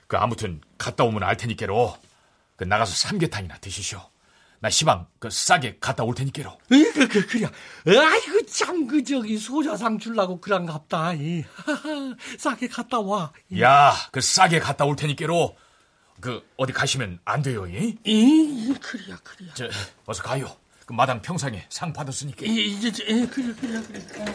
그 0.08 0.18
아무튼 0.18 0.62
갔다 0.78 1.04
오면 1.04 1.24
알 1.24 1.36
테니께로. 1.36 1.98
그 2.56 2.64
나가서 2.64 2.94
삼계탕이나 2.96 3.58
드시쇼. 3.58 4.00
나 4.60 4.70
시방 4.70 5.08
그 5.20 5.30
싸게 5.30 5.78
갔다 5.80 6.04
올 6.04 6.16
테니께로. 6.16 6.58
그, 6.68 7.08
그, 7.08 7.28
그래. 7.28 7.48
아이고, 7.86 8.46
참, 8.48 8.88
그, 8.88 9.04
저기, 9.04 9.38
소자상 9.38 10.00
줄라고 10.00 10.42
그런갑다. 10.42 11.14
이. 11.14 11.44
싸게 12.40 12.68
갔다 12.68 13.00
와. 13.00 13.32
야, 13.60 13.94
그 14.12 14.20
싸게 14.20 14.60
갔다 14.60 14.86
올 14.86 14.96
테니께로. 14.96 15.56
그 16.20 16.44
어디 16.58 16.74
가시면 16.74 17.20
안 17.26 17.44
돼요, 17.44 17.68
이? 17.68 17.96
이, 18.04 18.74
그래야, 18.82 19.18
그래야. 19.24 19.54
저, 19.54 19.70
어서 20.08 20.24
가요. 20.24 20.56
그 20.88 20.94
마당 20.94 21.22
평상에 21.22 21.66
상 21.70 21.94
받았으니까. 21.94 22.46
이, 22.48 22.66
이제, 22.66 22.92
저, 22.92 23.04
예, 23.04 23.28
그래, 23.28 23.54
그래, 23.60 23.82
그래. 23.84 24.26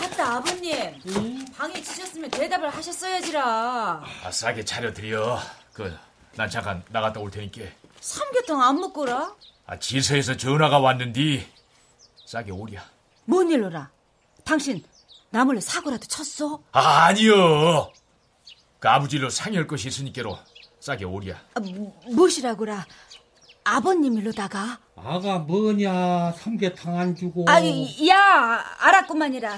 아따 0.00 0.36
아버님 0.36 1.44
방에 1.54 1.82
지셨으면 1.82 2.30
대답을 2.30 2.70
하셨어야지라 2.70 3.42
아, 4.24 4.30
싸게 4.30 4.64
차려드려. 4.64 5.38
그, 5.74 5.94
난 6.38 6.48
잠깐 6.48 6.80
나갔다 6.90 7.18
올 7.18 7.32
테니까. 7.32 7.62
삼계탕 8.00 8.62
안 8.62 8.76
먹거라 8.78 9.34
아, 9.66 9.76
지서에서 9.80 10.36
전화가 10.36 10.78
왔는디. 10.78 11.44
싸게 12.26 12.52
오랴. 12.52 12.80
뭔 13.24 13.50
일로라 13.50 13.90
당신 14.44 14.84
나 15.30 15.44
몰래 15.44 15.60
사고라도 15.60 16.06
쳤어? 16.06 16.62
아, 16.70 17.06
아니요. 17.06 17.92
그 18.78 18.88
아버지로 18.88 19.30
상의할 19.30 19.66
것이 19.66 19.88
있으니께로 19.88 20.38
싸게 20.78 21.06
오랴. 21.06 21.34
아, 21.54 21.60
뭐- 21.60 22.00
무엇이라고라 22.06 22.86
아버님 23.64 24.14
일로다가 24.18 24.78
아가 24.94 25.38
뭐냐, 25.40 26.34
삼계탕 26.38 26.96
안 26.96 27.16
주고. 27.16 27.46
아야 27.48 28.64
알았구만이라 28.78 29.54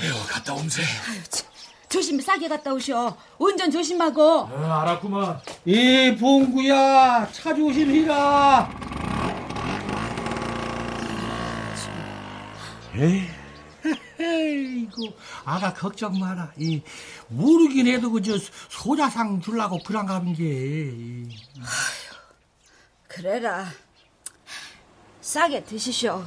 에휴, 0.00 0.26
갔다 0.28 0.52
옴세. 0.52 0.82
아유, 0.82 1.22
참. 1.30 1.50
조심히 1.92 2.22
싸게 2.22 2.48
갔다 2.48 2.72
오셔. 2.72 3.14
운전 3.38 3.70
조심하고. 3.70 4.22
어, 4.22 4.80
알았구만. 4.82 5.38
이, 5.66 6.16
봉구야, 6.18 7.28
차 7.30 7.54
조심히라. 7.54 8.70
에이구, 14.18 15.12
아가 15.44 15.74
걱정 15.74 16.18
마라. 16.18 16.50
이, 16.56 16.80
모르긴 17.28 17.86
해도 17.88 18.10
그저 18.10 18.38
소자상 18.70 19.42
줄라고 19.42 19.78
그런가 19.84 20.22
게. 20.34 20.94
그래라. 23.06 23.66
싸게 25.20 25.64
드시쇼. 25.64 26.24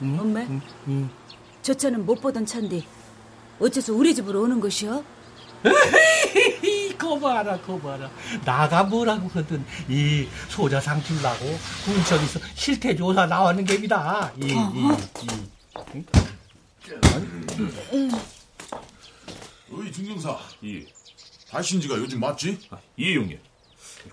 엄매 0.00 0.46
저 1.60 1.74
차는 1.74 2.06
못 2.06 2.20
보던 2.20 2.46
차인데 2.46 2.82
어째서 3.60 3.92
우리 3.92 4.14
집으로 4.14 4.42
오는 4.42 4.60
것이요? 4.60 5.04
거 6.98 7.18
봐라, 7.18 7.58
거 7.60 7.78
봐라. 7.78 8.10
나가 8.44 8.84
뭐라고 8.84 9.28
하든 9.28 9.64
이 9.88 10.28
소자상 10.48 11.02
줄라고 11.02 11.44
군청에서 11.84 12.40
실태 12.54 12.94
조사 12.94 13.26
나왔는 13.26 13.64
겁니다. 13.64 14.32
이, 14.36 14.46
이, 14.46 14.52
이. 15.94 16.08
어이 19.72 19.92
중경사 19.92 20.38
이 20.62 20.86
발신지가 21.50 21.96
요즘 21.96 22.20
맞지? 22.20 22.58
예, 22.98 23.14
형님. 23.14 23.38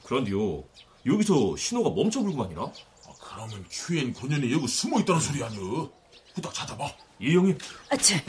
그런데요, 0.04 0.64
여기서 1.06 1.56
신호가 1.58 1.90
멈춰불구만이나? 1.92 2.62
아, 2.62 3.14
그러면 3.20 3.66
큐엔 3.70 4.14
권연이 4.14 4.52
여기 4.52 4.68
숨어 4.68 5.00
있다는 5.00 5.22
소리 5.22 5.44
아니여 5.44 5.90
후딱 6.36 6.54
찾아봐 6.54 6.90
예, 7.22 7.34
형님. 7.34 7.58
아차 7.90 8.20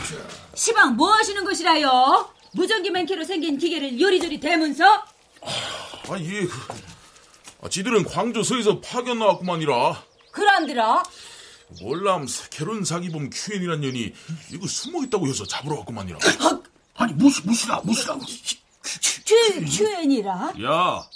시방 0.55 0.97
뭐 0.97 1.13
하시는 1.13 1.45
것이라요? 1.45 2.31
무전기 2.53 2.91
맨키로 2.91 3.25
생긴 3.25 3.59
기계를 3.59 4.01
요리조리 4.01 4.41
대면서? 4.41 5.05
아니 6.09 6.35
얘 6.35 6.47
그, 6.47 6.53
아, 7.63 7.69
지들은 7.69 8.05
광주서에서 8.05 8.81
파견 8.81 9.19
나왔구만이라. 9.19 10.03
그런들어 10.31 11.03
월남 11.83 12.27
결혼 12.51 12.85
사기범 12.85 13.31
큐엔이란 13.31 13.81
년이 13.81 14.13
이거 14.53 14.67
숨어 14.67 15.03
있다고 15.05 15.27
해서 15.27 15.45
잡으러 15.45 15.77
왔구만이라. 15.79 16.19
아니, 16.95 17.13
무시, 17.13 17.43
무시라, 17.45 17.81
무시라고. 17.85 18.21
큐, 19.27 19.65
큐엔이라? 19.65 20.53
야, 20.63 21.07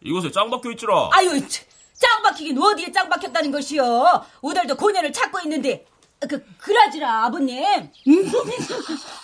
이곳에 0.00 0.30
짱 0.32 0.48
박혀 0.50 0.70
있지라. 0.72 1.10
아유 1.12 1.30
참, 1.48 1.64
짱 1.94 2.22
박히긴 2.22 2.58
어디에 2.60 2.90
짱 2.90 3.08
박혔다는 3.08 3.50
것이요? 3.52 4.24
우달도 4.40 4.76
고년을 4.76 5.12
찾고 5.12 5.40
있는데 5.44 5.86
그 6.28 6.44
그라지라 6.58 7.24
아버님 7.26 7.64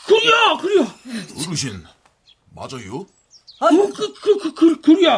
그래야, 0.07 0.57
그래야. 0.61 0.95
어르신 1.47 1.85
맞아요? 2.55 3.07
어, 3.59 3.69
그, 3.69 4.13
그, 4.15 4.39
그, 4.39 4.55
그, 4.55 4.81
그래야. 4.81 5.17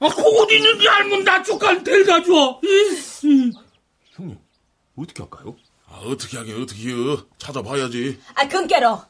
아, 0.00 0.08
그곳 0.08 0.50
있는지 0.50 0.88
알면 0.88 1.24
나 1.24 1.42
쪽간 1.42 1.82
데려가줘. 1.84 2.60
형님, 4.14 4.38
어떻게 4.96 5.22
할까요? 5.22 5.56
아, 5.86 5.96
어떻게 6.06 6.38
하긴 6.38 6.62
어떻게 6.62 6.90
해 6.90 7.16
찾아봐야지 7.38 8.20
아 8.34 8.46
금께로 8.46 9.02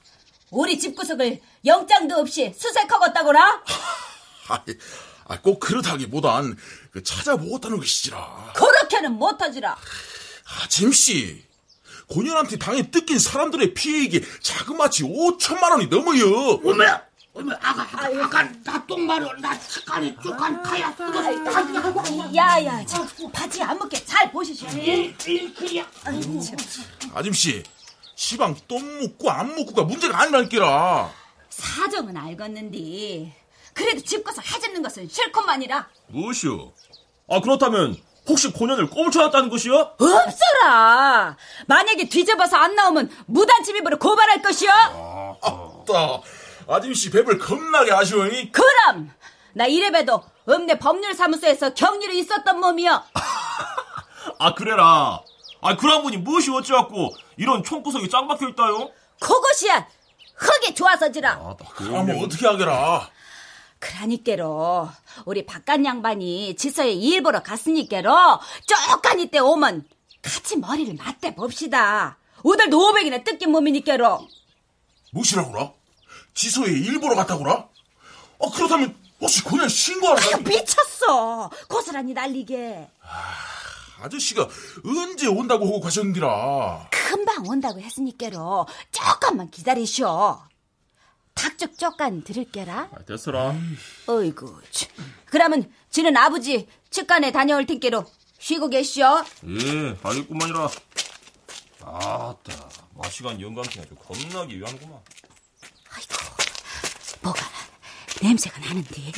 우리 0.51 0.79
집구석을 0.79 1.41
영장도 1.65 2.15
없이 2.17 2.55
수색하겠다고라 2.57 3.63
아, 5.27 5.41
꼭 5.43 5.59
그렇다기보단 5.59 6.57
그 6.93 7.03
찾아보겠다는 7.03 7.79
것이지라 7.79 8.53
그렇게는 8.55 9.13
못하지라 9.15 9.73
아, 9.73 10.69
짐씨 10.69 11.45
고년한테 12.09 12.59
당해 12.59 12.91
뜯긴 12.91 13.19
사람들의 13.19 13.75
피해액이 13.75 14.23
자그마치 14.43 15.05
5천만 15.05 15.71
원이 15.73 15.87
넘어요 15.89 16.27
어메, 16.65 16.87
어메, 17.35 17.55
아가, 17.61 17.83
아가, 17.83 18.25
아가, 18.25 18.43
나똥 18.65 19.07
마려. 19.07 19.33
나 19.41 19.59
치간에 19.61 20.17
쪽간 20.23 20.63
가야 20.63 20.93
쓰고. 20.97 22.35
야야 22.35 22.85
참, 22.87 23.07
바지 23.33 23.63
안 23.63 23.79
먹게 23.79 24.03
잘 24.05 24.33
보시죠 24.33 24.67
참. 24.69 24.81
아짐씨 27.15 27.63
시방 28.17 28.57
똥 28.67 28.99
묻고 28.99 29.31
안 29.31 29.55
묻고가 29.55 29.85
문제가 29.85 30.23
아니랄게라 30.23 31.13
사정은 31.51 32.17
알겠는데 32.17 33.35
그래도 33.75 34.01
집구석 34.03 34.45
해집는 34.55 34.83
것은 34.83 35.09
싫건만이라 35.09 35.89
무엇이오? 36.09 36.73
아, 37.31 37.41
그렇다면, 37.41 37.97
혹시 38.29 38.53
고년을 38.53 38.89
꼬물쳐놨다는 38.91 39.49
것이요? 39.49 39.93
없어라 39.99 41.37
만약에 41.67 42.09
뒤집어서 42.09 42.57
안 42.57 42.75
나오면 42.75 43.11
무단 43.27 43.63
침입으로 43.65 43.99
고발할 43.99 44.43
것이요 44.43 44.71
아따 45.43 46.21
아짐씨 46.69 47.11
뱀을 47.11 47.39
겁나게 47.39 47.93
아쉬워니 47.93 48.53
그럼 48.53 49.11
나 49.55 49.65
이래봬도 49.67 50.23
읍내 50.49 50.79
법률사무소에서 50.79 51.75
격리로 51.75 52.13
있었던 52.13 52.61
몸이여 52.61 53.03
아, 54.41 54.55
그래라. 54.55 55.21
아, 55.61 55.77
그런 55.77 56.03
분이 56.03 56.19
무엇이 56.19 56.51
어찌갖고 56.51 57.11
이런 57.39 57.65
총구석이 57.65 58.09
짱 58.09 58.29
박혀 58.29 58.49
있다요? 58.51 58.91
그것이야 59.19 59.87
흙이 60.37 60.75
좋아서지라 60.75 61.31
아, 61.33 61.57
그러면 61.75 62.23
어떻게 62.25 62.47
하게라? 62.47 63.09
그러니께로 63.79 64.89
우리 65.25 65.47
바깥 65.47 65.85
양반이 65.85 66.57
지서에 66.57 66.93
일 66.93 67.23
보러 67.23 67.43
갔으니께로 67.43 68.13
쪼까니 68.67 69.27
때 69.27 69.39
오면 69.39 69.85
같이 70.23 70.57
머리를 70.57 70.95
맞대 70.95 71.35
봅시다 71.35 72.19
오늘도 72.43 72.79
500이나 72.79 73.25
뜯긴 73.25 73.51
몸이니께로 73.51 74.27
무엇이라고라? 75.13 75.73
지소에 76.35 76.71
일 76.71 77.01
보러 77.01 77.15
갔다고라? 77.17 77.69
어, 78.39 78.51
그렇다면 78.51 78.97
혹시 79.21 79.43
신고하러 79.69 80.21
아유 80.21 80.31
가 80.31 80.39
미쳤어 80.39 81.51
고스란히 81.69 82.13
날리게 82.13 82.89
아저씨가 84.01 84.49
언제 84.85 85.27
온다고 85.27 85.67
하고 85.67 85.81
가셨는디라. 85.81 86.89
금방 86.91 87.45
온다고 87.49 87.81
했으니께로 87.81 88.67
조금만 88.93 89.51
기다리시오 89.51 90.41
닭죽 91.39 91.79
쪼깐 91.79 92.23
드릴게라 92.25 92.89
아, 92.93 92.99
됐어라. 93.07 93.55
어이구 94.07 94.61
참. 94.71 94.89
그러면 95.27 95.71
지는 95.91 96.17
아버지 96.17 96.69
측간에 96.91 97.31
다녀올 97.33 97.65
테께로 97.67 98.05
쉬고 98.39 98.69
계시오 98.69 99.25
예, 99.47 99.97
알겠구만이라. 100.03 100.69
아따, 101.85 102.69
마시간 102.95 103.41
영감탱이 103.41 103.85
아주 103.87 103.95
겁나게 103.95 104.55
유하는구만. 104.57 104.99
뭐가 107.23 107.41
냄새가 108.23 108.59
나는데 108.61 109.13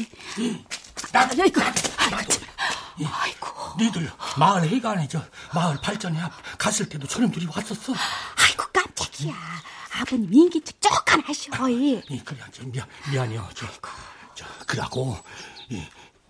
나, 1.12 1.20
아이고 1.22 1.61
아이고 1.61 2.33
아이고. 3.12 3.46
니들 3.78 4.11
마을 4.38 4.68
해관에 4.68 5.09
저 5.09 5.22
마을 5.54 5.76
발전에 5.83 6.18
앞 6.20 6.33
갔을 6.59 6.88
때도 6.88 7.06
손님들이 7.06 7.46
왔었어. 7.46 7.92
아이고 8.37 8.64
깜짝이야 8.72 9.35
아버님 10.00 10.33
인기척 10.33 10.99
하셔 11.24 11.68
이. 11.68 12.00
이 12.08 12.20
그래 12.24 12.38
저 12.52 12.62
미안 12.64 12.86
미안해요 13.10 13.48
저, 13.54 13.66
저 14.34 14.44
그러고 14.66 15.16
이 15.68 15.82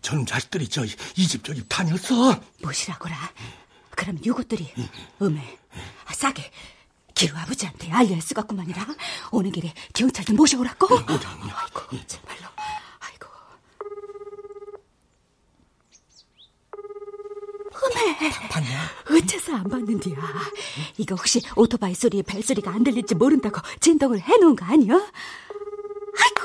저놈 0.02 0.24
자식들이 0.24 0.68
저 0.68 0.84
이 0.84 1.26
집 1.26 1.42
저 1.42 1.52
집 1.54 1.66
다녔어. 1.68 2.40
뭐시라고라. 2.62 3.16
그럼 3.96 4.18
요것들이 4.24 4.72
음에 5.20 5.58
아, 6.06 6.12
싸게 6.14 6.50
기루 7.14 7.36
아버지한테 7.36 7.90
알려야 7.92 8.20
쓰겠구만이라 8.22 8.86
오는 9.32 9.52
길에 9.52 9.74
경찰 9.92 10.24
좀 10.24 10.36
모셔오라고? 10.36 10.86
아이고 10.96 11.18
정말로 12.06 12.48
아이고 13.00 13.26
어메 17.82 18.30
봤냐? 18.50 18.90
어째서 19.10 19.54
안 19.54 19.64
봤는디야 19.64 20.16
이거 20.98 21.14
혹시 21.14 21.40
오토바이 21.56 21.94
소리에 21.94 22.22
벨소리가 22.22 22.70
안 22.70 22.84
들릴지 22.84 23.14
모른다고 23.14 23.60
진동을 23.80 24.20
해놓은 24.20 24.56
거 24.56 24.64
아니야? 24.66 24.94
아이고 24.94 26.40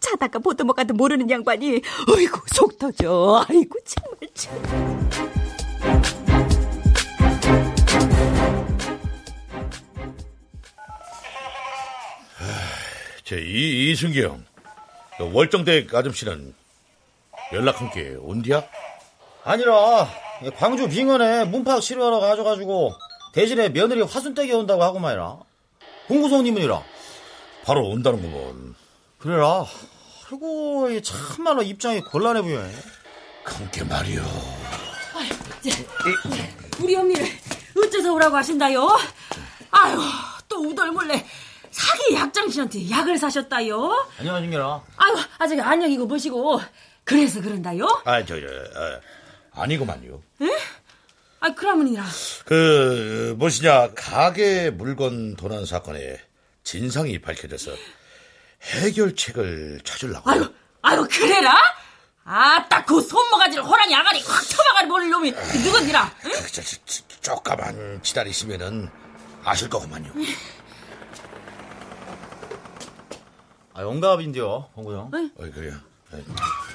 자다가 0.00 0.38
보도 0.38 0.64
못 0.64 0.74
가도 0.74 0.94
모르는 0.94 1.30
양반이 1.30 1.82
어이구 2.08 2.40
속 2.54 2.78
터져 2.78 3.44
아이고 3.48 3.78
정말 3.84 4.18
참제 13.24 13.42
이, 13.42 13.90
이순경, 13.92 14.44
그 15.18 15.32
월정댁 15.32 15.94
아줌씨는 15.94 16.54
연락 17.52 17.80
함께 17.80 18.16
온디야? 18.20 18.62
아니라 19.44 20.08
광주 20.56 20.88
빙원에 20.88 21.44
문팍 21.44 21.80
치료하러 21.80 22.20
가져가지고 22.20 22.94
대신에 23.32 23.68
며느리 23.68 24.00
화순댁에 24.02 24.52
온다고 24.54 24.82
하고 24.82 24.98
말이라 24.98 25.36
공구성님은이라 26.08 26.82
바로 27.64 27.86
온다는 27.88 28.22
거면 28.22 28.74
그래라 29.18 29.66
아이고 30.30 30.90
이 30.90 31.02
참말로 31.02 31.62
입장이 31.62 32.00
곤란해 32.02 32.42
보여 32.42 32.62
함께 33.44 33.82
말이오. 33.84 34.22
우리 36.80 36.94
언니를 36.94 37.26
어째서 37.76 38.12
오라고 38.14 38.36
하신다요? 38.36 38.88
아유, 39.72 39.98
또 40.48 40.60
우덜몰래 40.60 41.26
사기 41.70 42.14
약장씨한테 42.14 42.90
약을 42.90 43.18
사셨다요? 43.18 44.06
안녕하십니까 44.18 44.82
아유, 44.96 45.16
아직 45.38 45.60
안녕이고 45.60 46.06
뭐시고 46.06 46.60
그래서 47.04 47.40
그런다요? 47.40 47.86
아, 48.04 48.24
저, 48.24 48.40
저, 48.40 48.46
아, 48.46 49.00
아니구만요. 49.52 50.22
아, 51.40 51.54
그러면이라 51.54 52.04
그, 52.44 53.34
무엇이냐, 53.38 53.94
가게 53.94 54.70
물건 54.70 55.36
도난 55.36 55.64
사건에 55.64 56.20
진상이 56.64 57.18
밝혀져서 57.20 57.72
해결책을 58.62 59.80
찾으려고. 59.84 60.30
아유, 60.30 60.52
아유, 60.82 61.08
그래라? 61.10 61.54
아따, 62.24 62.84
그 62.84 63.00
손모가지를 63.00 63.64
호랑이 63.64 63.94
아가리 63.94 64.20
확 64.22 64.42
쳐박아리 64.42 64.88
버릴 64.88 65.10
놈이 65.10 65.30
누군디라? 65.32 66.14
응? 66.26 66.30
그, 66.30 66.52
저, 66.52 66.62
저, 66.62 66.76
저, 66.84 67.02
조금만 67.22 68.00
기다리시면은 68.02 68.90
아실 69.42 69.68
거구만요. 69.70 70.12
아 73.72 73.82
영갑인데요 73.82 74.68
공구성 74.74 75.10
어이, 75.38 75.50
그래요. 75.50 75.74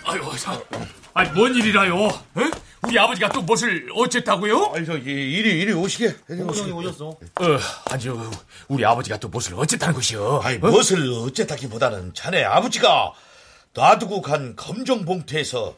아유, 0.05 0.21
자, 0.39 0.61
아니, 1.13 1.29
뭔 1.31 1.55
일이라요? 1.55 2.05
에? 2.05 2.51
우리 2.83 2.99
아버지가 2.99 3.29
또 3.29 3.41
무엇을 3.41 3.89
어쨌다고요? 3.95 4.73
아니, 4.75 4.85
저, 4.85 4.95
이- 4.97 5.01
이리, 5.03 5.59
이리 5.61 5.73
오시게. 5.73 6.13
공구성이 6.27 6.71
오셨어 6.71 7.07
어, 7.07 7.17
아니요, 7.89 8.29
우리 8.67 8.85
아버지가 8.85 9.17
또 9.17 9.27
무엇을 9.29 9.55
어쨌다는 9.55 9.95
것이요? 9.95 10.41
아니, 10.43 10.57
무엇을 10.59 11.09
어쨌다기보다는 11.25 12.13
자네 12.13 12.43
아버지가 12.43 13.13
놔두고 13.73 14.21
간 14.21 14.55
검정 14.55 15.03
봉투에서 15.05 15.75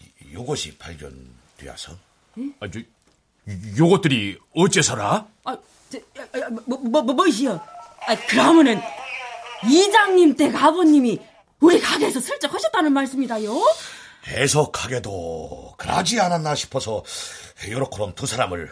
이- 0.00 0.34
요것이 0.34 0.78
발견되어서. 0.78 1.92
아, 2.60 2.68
저, 2.72 2.80
요것들이 3.76 4.38
어째서라? 4.54 5.26
아, 5.44 5.56
저, 5.90 5.98
야, 5.98 6.40
야, 6.42 6.48
뭐, 6.50 6.78
뭐, 6.78 7.02
뭐, 7.02 7.14
뭐시여? 7.14 7.54
아, 8.06 8.16
그러면은 8.28 8.80
이장님 9.68 10.36
댁 10.36 10.54
아버님이 10.54 11.18
우리 11.62 11.80
가게에서 11.80 12.20
슬쩍 12.20 12.52
하셨다는 12.52 12.92
말씀이다요? 12.92 13.52
해석하게도 14.26 15.74
그러지 15.78 16.20
않았나 16.20 16.54
싶어서 16.54 17.02
요렇게럼 17.68 18.14
두 18.14 18.26
사람을 18.26 18.70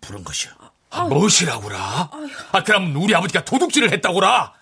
부른 0.00 0.24
것이요. 0.24 0.52
아, 0.90 1.04
무엇이라고라? 1.04 2.10
아, 2.52 2.62
그럼 2.64 2.94
우리 3.02 3.14
아버지가 3.14 3.44
도둑질을 3.44 3.92
했다고라? 3.92 4.52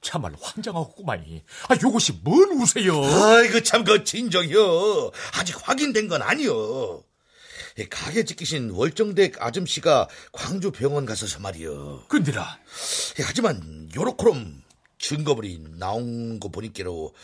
참말로 0.00 0.36
환장하겠구만이. 0.40 1.42
아, 1.68 1.74
요것이 1.82 2.20
뭔 2.22 2.52
우세요? 2.52 3.02
아이고 3.04 3.62
참 3.62 3.84
그 3.84 4.04
진정이요. 4.04 5.10
아직 5.34 5.56
확인된 5.68 6.08
건 6.08 6.22
아니요. 6.22 7.02
이 7.78 7.86
가게 7.88 8.24
지키신 8.24 8.70
월정댁 8.70 9.40
아줌씨가 9.42 10.08
광주 10.32 10.70
병원 10.70 11.06
가서서 11.06 11.40
말이요. 11.40 12.04
근데라, 12.08 12.58
예, 13.20 13.22
하지만 13.24 13.88
요렇게럼 13.94 14.62
증거물이 14.98 15.64
나온 15.78 16.40
거 16.40 16.48
보니께로 16.48 17.14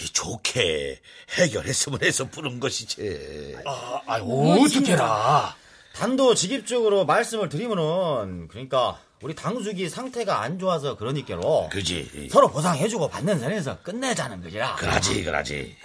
이 0.00 0.04
좋게 0.06 1.00
해결했으면 1.38 2.02
해서 2.02 2.28
부른 2.28 2.60
것이지. 2.60 3.56
아, 3.64 4.00
아 4.06 4.16
어떡해라. 4.20 5.56
단도직입적으로 5.94 7.04
말씀을 7.04 7.48
드리면은 7.48 8.48
그러니까 8.48 9.00
우리 9.22 9.34
당숙이 9.34 9.88
상태가 9.88 10.42
안 10.42 10.58
좋아서 10.58 10.96
그러니까로 10.96 11.68
그지. 11.70 12.28
서로 12.30 12.48
보상해주고 12.50 13.08
받는 13.08 13.38
선에서 13.38 13.80
끝내자는 13.82 14.42
거지라 14.42 14.74
그러지, 14.74 15.22
그러지. 15.22 15.76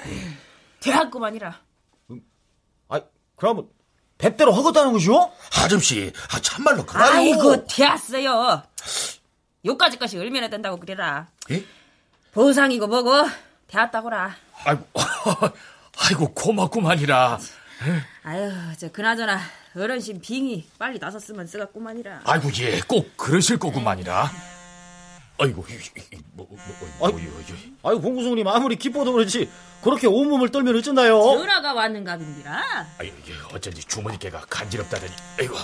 대학구만이라. 0.79 1.61
아 2.89 3.01
그러면 3.35 3.69
뵙대로 4.17 4.51
허겄다는 4.51 4.91
것이오? 4.93 5.31
아줌씨, 5.63 6.11
아, 6.31 6.41
참말로 6.41 6.85
그래요. 6.85 7.05
아이고, 7.05 7.65
되었어요. 7.67 8.63
요까지 9.69 9.97
것이 9.99 10.17
얼마나 10.17 10.47
된다고 10.47 10.77
그래라. 10.77 11.27
예? 11.51 11.63
보상이고 12.31 12.87
뭐고, 12.87 13.11
되었다고라. 13.67 14.35
아이고, 14.65 14.83
아이고, 15.99 16.33
고맙구만이라. 16.33 17.39
아유, 18.23 18.51
저, 18.77 18.91
그나저나, 18.91 19.39
어른신 19.75 20.21
빙이 20.21 20.67
빨리 20.79 20.97
나섰으면 20.99 21.45
쓰겠구만이라. 21.47 22.21
아이고, 22.23 22.49
예, 22.59 22.79
꼭 22.81 23.15
그러실 23.15 23.59
거구만이라. 23.59 24.31
아이고, 25.41 25.65
이- 25.69 26.17
뭐, 26.33 26.47
뭐, 26.49 26.57
뭐, 26.97 27.07
아이. 27.07 27.11
뭐, 27.13 27.21
이거, 27.21 27.39
이거. 27.41 27.89
아유 27.89 28.01
공구성님 28.01 28.45
아무리 28.47 28.75
기뻐도 28.75 29.13
그렇지 29.13 29.49
그렇게 29.81 30.05
온몸을 30.07 30.49
떨면 30.49 30.75
어쩐다요? 30.75 31.21
전화가 31.21 31.73
왔는갑인디라. 31.73 32.87
아이, 32.97 33.07
이게 33.07 33.33
어쩐지 33.53 33.81
주머니께가 33.85 34.41
간지럽다더니, 34.49 35.11
아이고. 35.39 35.55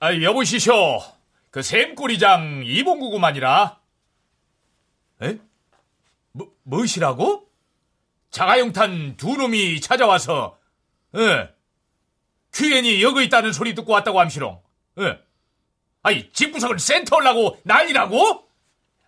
아, 0.00 0.14
여보시쇼. 0.20 1.00
그 1.58 1.62
샘꼬리장 1.62 2.62
이봉구구만이라. 2.64 3.80
에? 5.22 5.38
뭐, 6.30 6.52
무엇이라고? 6.62 7.48
자가용탄 8.30 9.16
두 9.16 9.36
놈이 9.36 9.80
찾아와서, 9.80 10.56
예. 11.16 11.52
큐엔이 12.52 13.02
여기 13.02 13.24
있다는 13.24 13.52
소리 13.52 13.74
듣고 13.74 13.92
왔다고 13.92 14.20
함시롱. 14.20 14.62
예. 15.00 15.18
아니, 16.04 16.32
집구석을 16.32 16.78
센터 16.78 17.16
올라고 17.16 17.58
난리라고? 17.64 18.48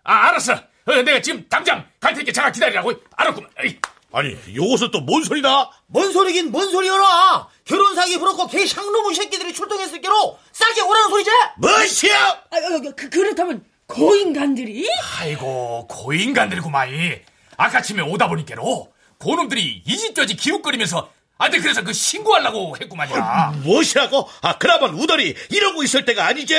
아, 0.03 0.13
알았어. 0.27 0.51
어, 0.55 1.01
내가 1.05 1.21
지금 1.21 1.47
당장 1.47 1.87
갈 2.01 2.13
테니까 2.13 2.33
잠깐 2.33 2.51
기다리라고. 2.51 2.91
알았구만. 3.15 3.49
에이. 3.59 3.79
아니, 4.13 4.35
요것은 4.53 4.91
또 4.91 5.05
뭔 5.05 5.23
소리다? 5.23 5.71
뭔 5.87 6.11
소리긴 6.11 6.51
뭔 6.51 6.69
소리여라 6.69 7.47
결혼 7.65 7.95
사기 7.95 8.17
부럽고 8.17 8.47
개 8.47 8.65
샹놈의 8.65 9.15
새끼들이 9.15 9.53
출동했을 9.53 10.01
게로 10.01 10.37
싸게 10.51 10.81
오라는 10.81 11.09
소리지 11.09 11.29
뭐시여? 11.57 12.13
아, 12.17 12.37
아, 12.51 12.79
그, 12.95 13.09
그렇다면 13.09 13.63
고인간들이? 13.87 14.87
아이고, 15.19 15.87
고인간들구마이. 15.87 17.19
아까 17.57 17.81
침에 17.81 18.01
오다 18.01 18.27
보니께로 18.27 18.91
고놈들이 19.19 19.83
이집저집 19.85 20.39
기웃거리면서 20.39 21.09
아들 21.41 21.59
그래서 21.59 21.81
그 21.83 21.91
신고하려고 21.91 22.77
했구만이야. 22.79 23.53
무엇이라고? 23.63 24.29
아, 24.41 24.57
그나마 24.59 24.85
우덜이 24.87 25.35
이러고 25.49 25.81
있을 25.81 26.05
때가 26.05 26.27
아니지. 26.27 26.55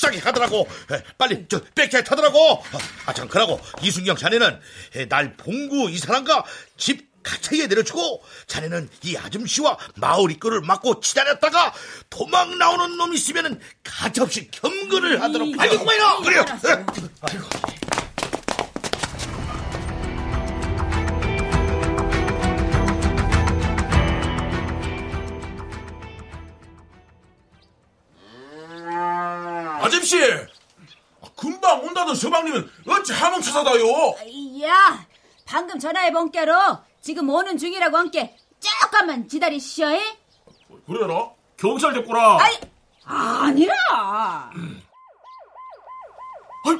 싹, 0.00 0.16
하더라고. 0.24 0.66
에, 0.90 1.02
빨리, 1.18 1.44
저, 1.46 1.60
빽빽 1.74 2.04
타더라고. 2.04 2.64
아, 3.04 3.12
참, 3.12 3.28
그러고, 3.28 3.60
이순경 3.82 4.16
자네는 4.16 4.60
에, 4.96 5.08
날 5.08 5.36
봉구 5.36 5.90
이 5.90 5.98
사람과 5.98 6.42
집 6.78 7.10
가차에 7.22 7.66
내려주고, 7.66 8.24
자네는 8.46 8.88
이 9.02 9.18
아줌씨와 9.18 9.76
마을 9.96 10.30
입구를 10.30 10.62
막고 10.62 11.00
치다녔다가 11.00 11.74
도망 12.08 12.56
나오는 12.58 12.96
놈 12.96 13.12
있으면은 13.12 13.60
가차없이 13.84 14.50
겸근을 14.50 15.20
하도록 15.20 15.60
알겠구만요. 15.60 16.22
그래요. 16.22 16.40
에. 16.40 18.09
아줌씨! 29.90 30.18
금방 31.36 31.82
온다던 31.84 32.14
서방님은 32.14 32.70
어찌 32.86 33.12
하문 33.12 33.42
찾아다요? 33.42 33.84
야, 34.62 35.04
방금 35.44 35.78
전화해 35.80 36.12
본께로 36.12 36.54
지금 37.00 37.28
오는 37.28 37.58
중이라고 37.58 37.96
함께 37.96 38.36
조금만 38.60 39.26
기다리시오. 39.26 39.88
그래라? 40.86 41.30
경찰 41.56 41.92
됐구나. 41.94 42.38
아이, 42.40 42.56
아니라. 43.04 43.74
아이, 46.66 46.78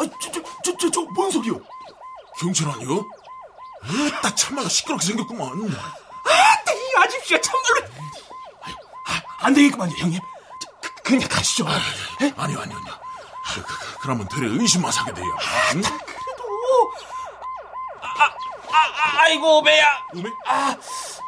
아이, 0.00 0.10
저, 0.20 0.32
저, 0.32 0.42
저, 0.64 0.76
저, 0.76 0.90
저, 0.90 1.00
뭔 1.14 1.30
소리요? 1.30 1.60
경찰 2.40 2.68
아니요? 2.70 3.08
아따, 4.16 4.34
참말로 4.34 4.68
시끄럽게 4.68 5.06
생겼구만. 5.06 5.48
아따, 6.24 6.72
이 6.72 6.78
아줌씨가 6.96 7.40
참말로. 7.40 7.86
아유, 8.62 8.74
아, 9.06 9.22
안 9.46 9.54
되겠구만요, 9.54 9.94
형님. 9.96 10.20
저, 11.08 11.14
그, 11.14 11.14
그냥 11.14 11.28
가시죠. 11.28 11.66
아니요, 12.36 12.60
아니요, 12.60 12.60
아니요. 12.60 12.94
그, 13.54 13.62
그, 13.62 13.98
그 14.00 14.08
러면 14.08 14.28
되레 14.28 14.46
의심만 14.60 14.92
사게 14.92 15.12
돼요. 15.14 15.26
응? 15.74 15.80
그래도. 15.82 16.92
아, 18.02 18.24
아, 18.24 18.76
아, 18.76 19.22
아이고, 19.22 19.62
배야. 19.62 19.86
아, 20.46 20.76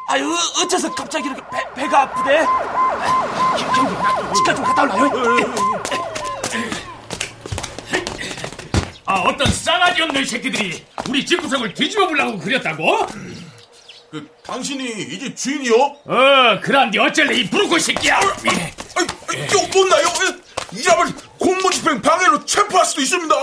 아유, 0.07 0.31
어째서 0.61 0.93
갑자기 0.93 1.27
이렇게 1.27 1.41
배, 1.51 1.73
배가 1.73 2.01
아프대? 2.01 2.39
아, 2.39 3.55
형님, 3.57 3.93
나 4.01 4.33
치과 4.33 4.55
좀 4.55 4.63
갔다 4.65 4.83
올라요. 4.83 5.09
아, 9.05 9.15
어떤 9.21 9.51
싸가지 9.51 10.01
없는 10.03 10.25
새끼들이 10.25 10.85
우리 11.09 11.25
집구석을 11.25 11.73
뒤집어 11.73 12.07
보려고 12.07 12.37
그렸다고? 12.37 13.07
그, 14.11 14.27
당신이 14.43 14.83
이 15.03 15.19
집 15.19 15.35
주인이요? 15.37 15.73
어, 15.73 16.59
그란디 16.61 16.99
어쩔래, 16.99 17.33
이 17.37 17.49
부르고 17.49 17.79
새끼야. 17.79 18.17
아이, 18.17 19.07
아이, 19.29 19.47
저, 19.47 19.59
못나요? 19.73 20.05
이 20.73 20.81
잡을 20.83 21.05
공무집행 21.37 22.01
방해로 22.01 22.45
체포할 22.45 22.85
수도 22.85 23.01
있습니다. 23.01 23.35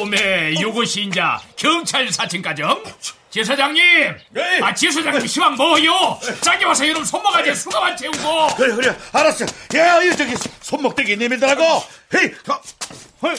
오메, 0.00 0.54
요것이 0.60 1.02
인자 1.04 1.40
경찰 1.56 2.10
사칭가정? 2.12 2.82
지사장님! 3.30 3.82
네. 4.30 4.60
아, 4.62 4.74
지사장님 4.74 5.26
시방 5.26 5.54
뭐요? 5.56 6.20
짜게 6.42 6.66
와서 6.66 6.84
이놈 6.84 7.02
손모가지에 7.02 7.54
수갑만 7.54 7.96
채우고! 7.96 8.48
그래, 8.56 8.74
그래, 8.74 8.96
알았어. 9.12 9.46
야, 9.76 10.02
이 10.02 10.14
저기, 10.14 10.34
손목대기 10.60 11.16
내밀더라고. 11.16 11.62
헤이, 12.14 12.30
가, 12.44 12.60
헤이. 13.24 13.34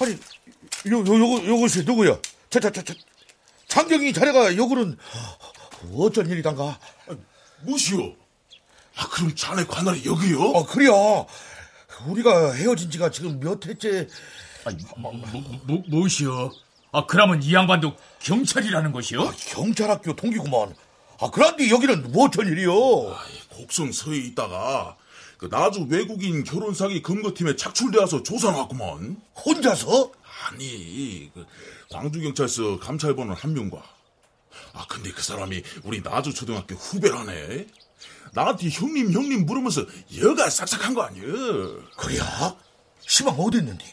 아니, 0.00 0.12
요, 0.90 0.98
요, 0.98 1.18
요거, 1.18 1.46
요것이 1.46 1.84
누구야? 1.84 2.16
저, 2.50 2.58
저, 2.58 2.70
저, 2.70 2.82
저, 2.82 2.94
장경이 3.68 4.12
자네가 4.12 4.56
요거는 4.56 4.96
어쩐 5.94 6.28
일이단가? 6.28 6.78
무시오. 7.62 8.14
아, 8.96 9.08
그럼 9.10 9.34
자네 9.34 9.64
관할이 9.64 10.04
여기요? 10.04 10.40
어, 10.40 10.66
그래야. 10.66 10.90
우리가 12.06 12.52
헤어진 12.52 12.90
지가 12.90 13.10
지금 13.10 13.38
몇 13.38 13.64
해째. 13.66 14.08
뭐, 14.96 15.12
뭐, 15.12 15.82
무엇이요? 15.86 16.50
아, 16.92 17.06
그러면 17.06 17.42
이 17.42 17.54
양반도 17.54 17.94
경찰이라는 18.20 18.92
것이요? 18.92 19.32
경찰학교 19.48 20.16
동기구만. 20.16 20.74
아, 21.20 21.30
그런데 21.30 21.68
여기는 21.70 22.12
뭐 22.12 22.26
어쩐 22.26 22.46
일이요? 22.46 22.72
곡성 23.50 23.92
서에 23.92 24.16
있다가 24.18 24.96
그 25.36 25.48
나주 25.50 25.86
외국인 25.88 26.42
결혼 26.44 26.74
사기 26.74 27.02
검거팀에 27.02 27.56
착출되어서 27.56 28.22
조사 28.22 28.50
나왔구만. 28.50 29.20
혼자서? 29.44 30.12
아니, 30.46 31.30
그 31.34 31.46
광주 31.90 32.20
경찰서 32.20 32.78
감찰반원 32.78 33.36
한 33.36 33.54
명과. 33.54 33.82
아, 34.72 34.86
근데 34.88 35.10
그 35.10 35.22
사람이 35.22 35.62
우리 35.84 36.02
나주 36.02 36.32
초등학교 36.32 36.74
후배라네. 36.74 37.66
나한테 38.32 38.68
형님 38.68 39.12
형님 39.12 39.46
물으면서 39.46 39.84
여가 40.22 40.48
싹싹한 40.50 40.94
거 40.94 41.02
아니여. 41.02 41.24
그래야? 41.96 42.56
시방 43.00 43.34
어디 43.34 43.58
있는데? 43.58 43.84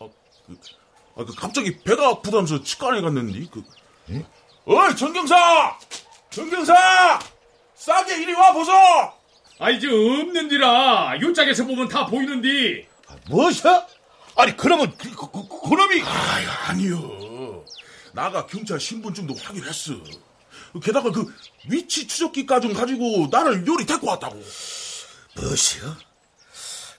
아, 0.00 1.24
그 1.24 1.34
갑자기 1.34 1.78
배가 1.82 2.08
아프다면서 2.08 2.62
치과에 2.62 3.00
갔는데 3.00 3.46
그. 3.50 3.62
어이 4.64 4.96
정경사, 4.96 5.78
정경사, 6.30 7.18
싸게 7.74 8.22
이리 8.22 8.34
와 8.34 8.52
보소. 8.52 8.72
아, 9.60 9.70
이제 9.70 9.88
없는디라. 9.88 11.20
요짝에서 11.20 11.64
보면 11.64 11.88
다 11.88 12.06
보이는디. 12.06 12.86
무엇이야? 13.28 13.86
아니, 14.38 14.56
그러면 14.56 14.96
그, 14.96 15.10
그, 15.10 15.30
그, 15.32 15.48
그 15.48 15.74
놈이. 15.74 16.00
아이, 16.02 16.44
아니요. 16.68 17.64
나가 18.12 18.46
경찰 18.46 18.78
신분증도 18.78 19.34
확인했어. 19.34 19.94
게다가 20.80 21.10
그 21.10 21.26
위치 21.68 22.06
추적기까지 22.06 22.72
가지고 22.72 23.26
나를 23.32 23.66
요리 23.66 23.84
데리고 23.84 24.06
왔다고. 24.06 24.40
무엇이요? 25.34 25.96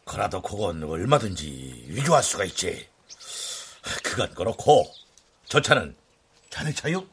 그라도 0.04 0.42
그건 0.42 0.84
얼마든지 0.84 1.86
위조할 1.88 2.24
수가 2.24 2.44
있지. 2.44 2.90
그건 4.04 4.34
그렇고, 4.34 4.92
저 5.48 5.62
차는 5.62 5.96
자네 6.50 6.74
차요? 6.74 7.08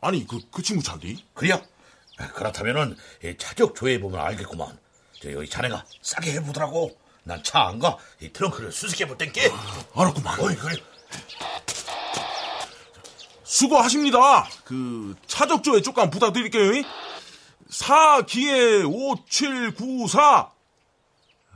아니, 0.00 0.26
그, 0.26 0.40
그 0.50 0.60
친구 0.60 0.82
차인데? 0.82 1.22
그래요? 1.34 1.62
그렇다면은 2.34 2.96
이 3.22 3.36
차적 3.38 3.76
조회해 3.76 4.00
보면 4.00 4.18
알겠구만. 4.18 4.76
저 5.20 5.30
여기 5.32 5.48
자네가 5.48 5.84
싸게 6.02 6.32
해보더라고. 6.32 7.01
난 7.24 7.42
차 7.42 7.68
안 7.68 7.78
가. 7.78 7.96
이 8.20 8.32
트렁크를 8.32 8.72
수색해 8.72 9.06
볼 9.06 9.16
땐게. 9.18 9.50
알았구만. 9.94 10.40
어이, 10.40 10.56
그래. 10.56 10.76
수고하십니다. 13.44 14.48
그, 14.64 15.14
차적조회 15.26 15.82
조금 15.82 16.10
부탁드릴게요. 16.10 16.82
4기에 17.70 18.84
5794. 18.84 20.50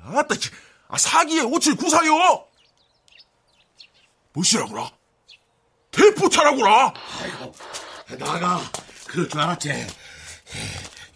아따, 0.05 0.35
아, 0.89 0.97
4기에 0.97 1.43
5794요! 1.51 2.45
뭐시라구나? 4.35 4.91
대포차라구나! 5.91 6.93
아이고, 7.23 7.55
나가. 8.19 8.61
그럴 9.09 9.29
줄 9.29 9.41
알았지. 9.41 9.87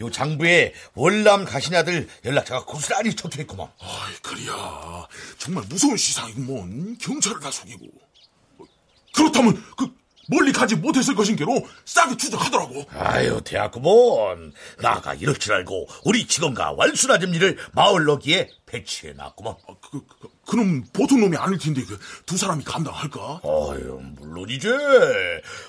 요 0.00 0.10
장부에 0.10 0.72
월남 0.94 1.44
가신 1.44 1.74
아들 1.74 2.08
연락처가 2.24 2.64
고스란히 2.64 3.14
적혀있구만. 3.14 3.68
아이, 3.80 4.14
그래야. 4.22 5.06
정말 5.38 5.64
무서운 5.68 5.96
시상이구먼. 5.96 6.98
경찰을 6.98 7.40
다 7.40 7.50
속이고. 7.50 7.86
그렇다면, 9.14 9.62
그, 9.76 9.88
멀리 10.28 10.52
가지 10.52 10.76
못했을 10.76 11.16
것인게로 11.16 11.66
싸게 11.84 12.16
추적하더라고. 12.16 12.84
아유, 12.90 13.40
대학구먼. 13.44 14.52
나가 14.78 15.12
이럴 15.14 15.34
줄 15.36 15.52
알고 15.52 15.88
우리 16.04 16.26
직원과 16.26 16.72
완순 16.72 17.10
아줌니를 17.10 17.58
마을 17.72 18.04
너기에 18.04 18.48
배치해놨구먼. 18.66 19.54
아, 19.68 19.74
그, 19.90 20.06
그, 20.06 20.28
그럼 20.46 20.84
보통 20.92 21.20
놈이 21.20 21.36
아닐 21.36 21.58
텐데, 21.58 21.82
그, 21.84 21.98
두 22.26 22.36
사람이 22.38 22.62
감당할까? 22.62 23.40
아유, 23.42 24.00
물론이지. 24.20 24.68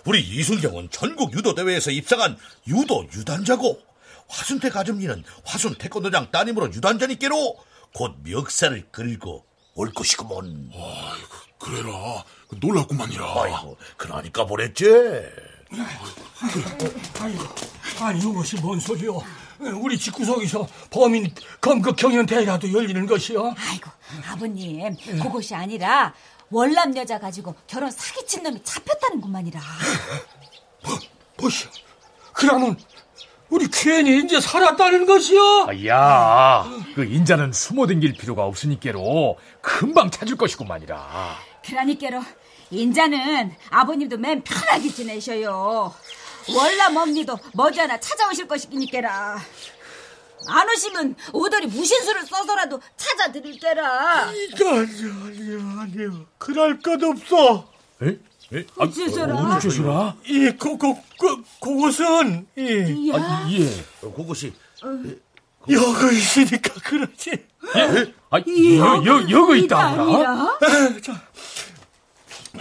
우리 0.05 0.21
이순경은 0.21 0.89
전국 0.91 1.33
유도 1.33 1.55
대회에서 1.55 1.89
입상한 1.89 2.37
유도 2.67 3.07
유단자고, 3.15 3.90
화순태 4.27 4.69
가점리는 4.69 5.23
화순 5.43 5.75
태권도장 5.75 6.31
따님으로 6.31 6.73
유단자니께로 6.73 7.57
곧 7.93 8.15
멱살을 8.23 8.89
끌고 8.91 9.45
올 9.75 9.91
것이구먼. 9.93 10.71
아이고, 10.73 11.35
그래라. 11.59 12.23
놀랍구만이라. 12.59 13.41
아이고, 13.41 13.77
그러니까 13.97 14.45
보냈지. 14.45 14.85
아니 17.99 18.19
이것이 18.19 18.57
뭔 18.57 18.79
소리요? 18.79 19.21
우리 19.59 19.97
집구석에서 19.97 20.67
범인 20.89 21.33
검거 21.61 21.93
경연 21.93 22.25
대회라도 22.25 22.73
열리는 22.73 23.05
것이요? 23.05 23.55
아이고 23.57 23.89
아버님 24.31 24.95
그것이 25.21 25.53
아니라 25.53 26.13
월남 26.49 26.97
여자 26.97 27.19
가지고 27.19 27.55
결혼 27.67 27.91
사기친 27.91 28.43
놈이 28.43 28.63
잡혔다는 28.63 29.21
것만이라. 29.21 29.61
보시오. 31.37 31.69
그러면 32.33 32.77
우리 33.51 33.67
괜히 33.67 34.19
이제 34.19 34.39
살았다는 34.39 35.05
것이요? 35.05 35.67
아, 35.67 35.85
야, 35.85 36.65
그 36.95 37.03
인자는 37.03 37.51
숨어 37.51 37.85
댕길 37.85 38.13
필요가 38.13 38.45
없으니께로 38.45 39.37
금방 39.61 40.09
찾을 40.09 40.37
것이구만이라. 40.37 41.37
그러니께로 41.65 42.23
인자는 42.71 43.53
아버님도 43.69 44.17
맨 44.17 44.41
편하게 44.41 44.89
지내셔요. 44.89 45.93
월남 46.55 46.95
엄니도 46.95 47.37
머지않아 47.53 47.99
찾아오실 47.99 48.47
것이니께라. 48.47 49.37
안 50.47 50.69
오시면 50.69 51.15
오더리 51.33 51.67
무신수를 51.67 52.25
써서라도 52.25 52.79
찾아드릴게라. 52.95 54.31
이거 54.31 54.69
아니요, 54.69 55.11
아니요, 55.25 55.79
아니요. 55.81 56.25
그럴 56.37 56.79
것 56.79 57.03
없어. 57.03 57.69
에? 58.01 58.17
에? 58.53 58.65
아, 58.77 58.83
어째서라? 58.83 59.35
어째서라? 59.55 60.17
이, 60.25 60.51
그, 60.59 60.77
그, 60.77 60.93
그, 61.17 61.43
그것은, 61.61 62.47
이. 62.57 63.11
아, 63.13 63.47
예. 63.51 63.65
그것이. 64.01 64.53
여기 65.69 66.17
있으니까 66.17 66.73
그러지. 66.83 67.31
예? 67.31 68.13
아, 68.29 68.39
여, 68.39 69.05
여, 69.05 69.29
여기 69.29 69.59
있다구나. 69.65 70.59
자, 71.01 71.21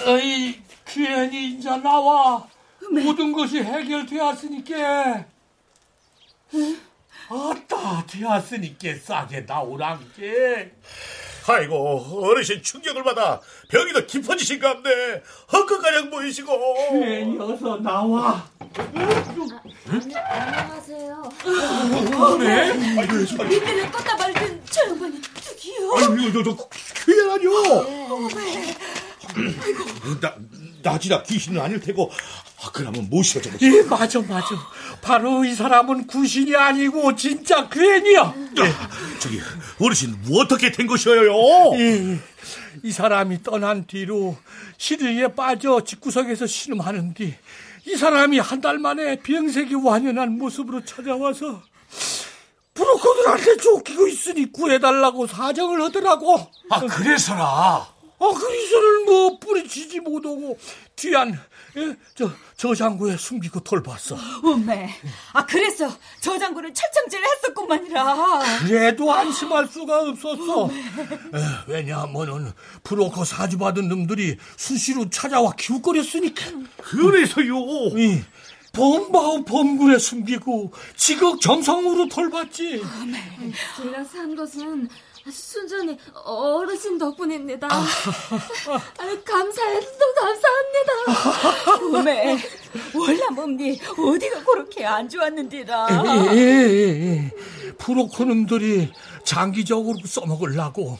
어이, 0.06 0.60
괜히 0.84 1.54
이제 1.54 1.68
나와. 1.78 2.46
모든 2.90 3.32
것이 3.32 3.58
해결되었으니까. 3.58 5.24
아따, 7.28 8.06
되었으니까 8.06 8.96
싸게 9.02 9.40
나오란 9.40 10.00
게. 10.16 10.72
아이고 11.46 12.22
어르신 12.22 12.62
충격을 12.62 13.02
받아 13.02 13.40
병이 13.70 13.92
더 13.92 14.04
깊어지신 14.06 14.58
갑네 14.60 15.22
헛것가량 15.52 16.10
보이시고 16.10 16.90
괜히 17.00 17.38
어서 17.38 17.76
나와. 17.76 18.44
안녕하세요. 19.86 21.22
그래? 22.38 22.72
민들레 22.74 23.90
껐다 23.90 24.18
말든 24.18 24.60
저 24.70 24.82
양반이 24.88 25.14
누구요? 25.14 25.94
아유 25.96 26.32
저, 26.32 26.42
저 26.42 26.68
귀한 27.06 27.30
아니요 27.30 27.50
나, 30.20 30.34
나지라 30.82 31.22
귀신은 31.22 31.60
아닐 31.60 31.80
테고 31.80 32.10
아, 32.62 32.70
그러면 32.72 33.08
무엇이여 33.08 33.40
저거 33.42 33.56
예, 33.62 33.82
맞아, 33.82 34.20
맞아. 34.20 34.46
바로 35.00 35.44
이 35.44 35.54
사람은 35.54 36.06
구신이 36.06 36.54
아니고 36.54 37.16
진짜 37.16 37.68
괜히야. 37.70 38.34
예, 38.58 39.18
저기 39.18 39.40
어르신 39.80 40.14
뭐 40.26 40.42
어떻게 40.42 40.70
된 40.70 40.86
것이어요? 40.86 41.32
이, 41.74 42.18
이 42.82 42.92
사람이 42.92 43.42
떠난 43.42 43.86
뒤로 43.86 44.36
시리에 44.78 45.28
빠져 45.34 45.82
집구석에서 45.84 46.46
신음하는 46.46 47.14
뒤 47.14 47.34
이 47.86 47.96
사람이 47.96 48.38
한 48.38 48.60
달 48.60 48.78
만에 48.78 49.16
병색이 49.20 49.74
완연한 49.76 50.36
모습으로 50.38 50.84
찾아와서 50.84 51.62
브로커들한테 52.74 53.56
쫓기고 53.56 54.06
있으니 54.06 54.52
구해달라고 54.52 55.26
사정을 55.26 55.80
하더라고. 55.84 56.36
아, 56.70 56.80
그래서라. 56.80 57.88
아, 58.20 58.32
그리서는 58.38 59.04
뭐 59.06 59.38
뿌리치지 59.38 60.00
못하고 60.00 60.58
뒤안 60.94 61.32
예? 61.76 61.96
저 62.14 62.30
저장고에 62.56 63.16
숨기고 63.16 63.60
돌봤어. 63.60 64.16
어메, 64.44 64.90
아 65.32 65.46
그래서 65.46 65.88
저장고를 66.20 66.74
철청질을 66.74 67.24
했었구만이라. 67.24 68.40
그래도 68.66 69.12
안심할 69.12 69.68
수가 69.68 70.00
없었어. 70.02 70.68
에, 70.68 71.38
왜냐하면은 71.68 72.52
브로커 72.82 73.24
사주 73.24 73.56
받은 73.56 73.88
놈들이 73.88 74.36
수시로 74.56 75.08
찾아와 75.08 75.52
기웃거렸으니까. 75.52 76.44
그래서요. 76.82 77.54
이 77.96 78.20
범바우 78.72 79.44
범군에 79.44 79.98
숨기고 79.98 80.72
지극 80.96 81.40
정성으로 81.40 82.08
돌봤지. 82.08 82.82
제가 83.76 84.04
산 84.04 84.34
것은 84.36 84.88
순전히 85.28 85.98
어르신 86.14 86.98
덕분입니다. 86.98 87.68
아, 87.70 87.86
감사해도 89.24 90.14
감사합니다. 90.18 91.98
어메, 91.98 92.38
월남 92.94 93.38
엄니 93.38 93.80
어디가 93.98 94.44
그렇게 94.44 94.84
안 94.86 95.08
좋았는디라. 95.08 95.88
예, 96.32 96.36
예, 96.36 96.88
예. 97.06 97.30
브로커 97.78 98.24
놈들이 98.24 98.92
장기적으로 99.24 99.98
써먹으려고 100.06 100.98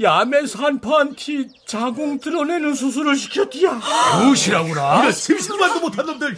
야매 0.00 0.46
산파한티 0.46 1.48
자궁 1.66 2.18
드러내는 2.18 2.74
수술을 2.74 3.16
시켰디야. 3.16 3.80
무엇이라구나? 4.22 5.00
이런 5.00 5.12
심심만도 5.12 5.80
못한 5.80 6.04
놈들 6.06 6.36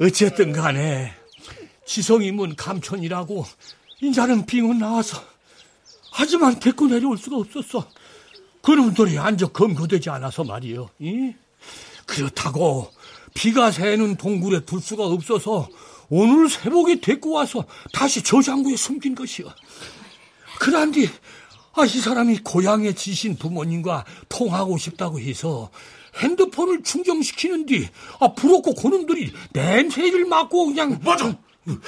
어쨌든 0.00 0.52
간에 0.52 1.14
지성임은 1.84 2.56
감천이라고 2.56 3.44
인자는 4.02 4.46
빙은 4.46 4.78
나와서 4.78 5.22
하지만 6.10 6.58
데리고 6.58 6.88
내려올 6.88 7.16
수가 7.16 7.36
없었어. 7.36 7.88
그놈들이 8.60 9.18
안적 9.18 9.52
검거되지 9.52 10.10
않아서 10.10 10.44
말이요. 10.44 10.90
이? 10.98 11.32
그렇다고 12.04 12.92
비가 13.32 13.70
새는 13.70 14.16
동굴에 14.16 14.64
둘 14.64 14.80
수가 14.80 15.06
없어서 15.06 15.68
오늘 16.10 16.50
새벽에 16.50 17.00
데리고 17.00 17.30
와서 17.32 17.64
다시 17.92 18.22
저장고에 18.22 18.76
숨긴 18.76 19.14
것이요. 19.14 19.46
그런 20.58 20.90
뒤 20.90 21.08
아, 21.74 21.86
이 21.86 21.88
사람이 21.88 22.40
고향에 22.40 22.92
지신 22.94 23.36
부모님과 23.36 24.04
통하고 24.28 24.76
싶다고 24.76 25.20
해서 25.20 25.70
핸드폰을 26.18 26.82
충전시키는 26.82 27.64
뒤, 27.64 27.88
아, 28.20 28.34
부럽고 28.34 28.74
고놈들이 28.74 29.32
냄새를 29.52 30.26
맡고 30.26 30.66
그냥. 30.66 31.00
맞아! 31.02 31.34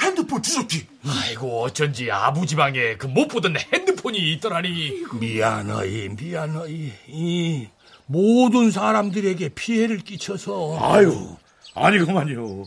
핸드폰 0.01 0.43
주셨지. 0.43 0.87
아이고 1.07 1.63
어쩐지 1.65 2.11
아버지 2.11 2.55
방에 2.57 2.97
그 2.97 3.07
못 3.09 3.29
보던 3.29 3.57
핸드폰이 3.73 4.19
있더라니. 4.35 5.05
미안하이, 5.19 6.09
미안하이. 6.11 6.93
이 7.09 7.69
모든 8.07 8.71
사람들에게 8.71 9.49
피해를 9.51 9.99
끼쳐서. 9.99 10.79
아유 10.81 11.37
아니구만요 11.75 12.65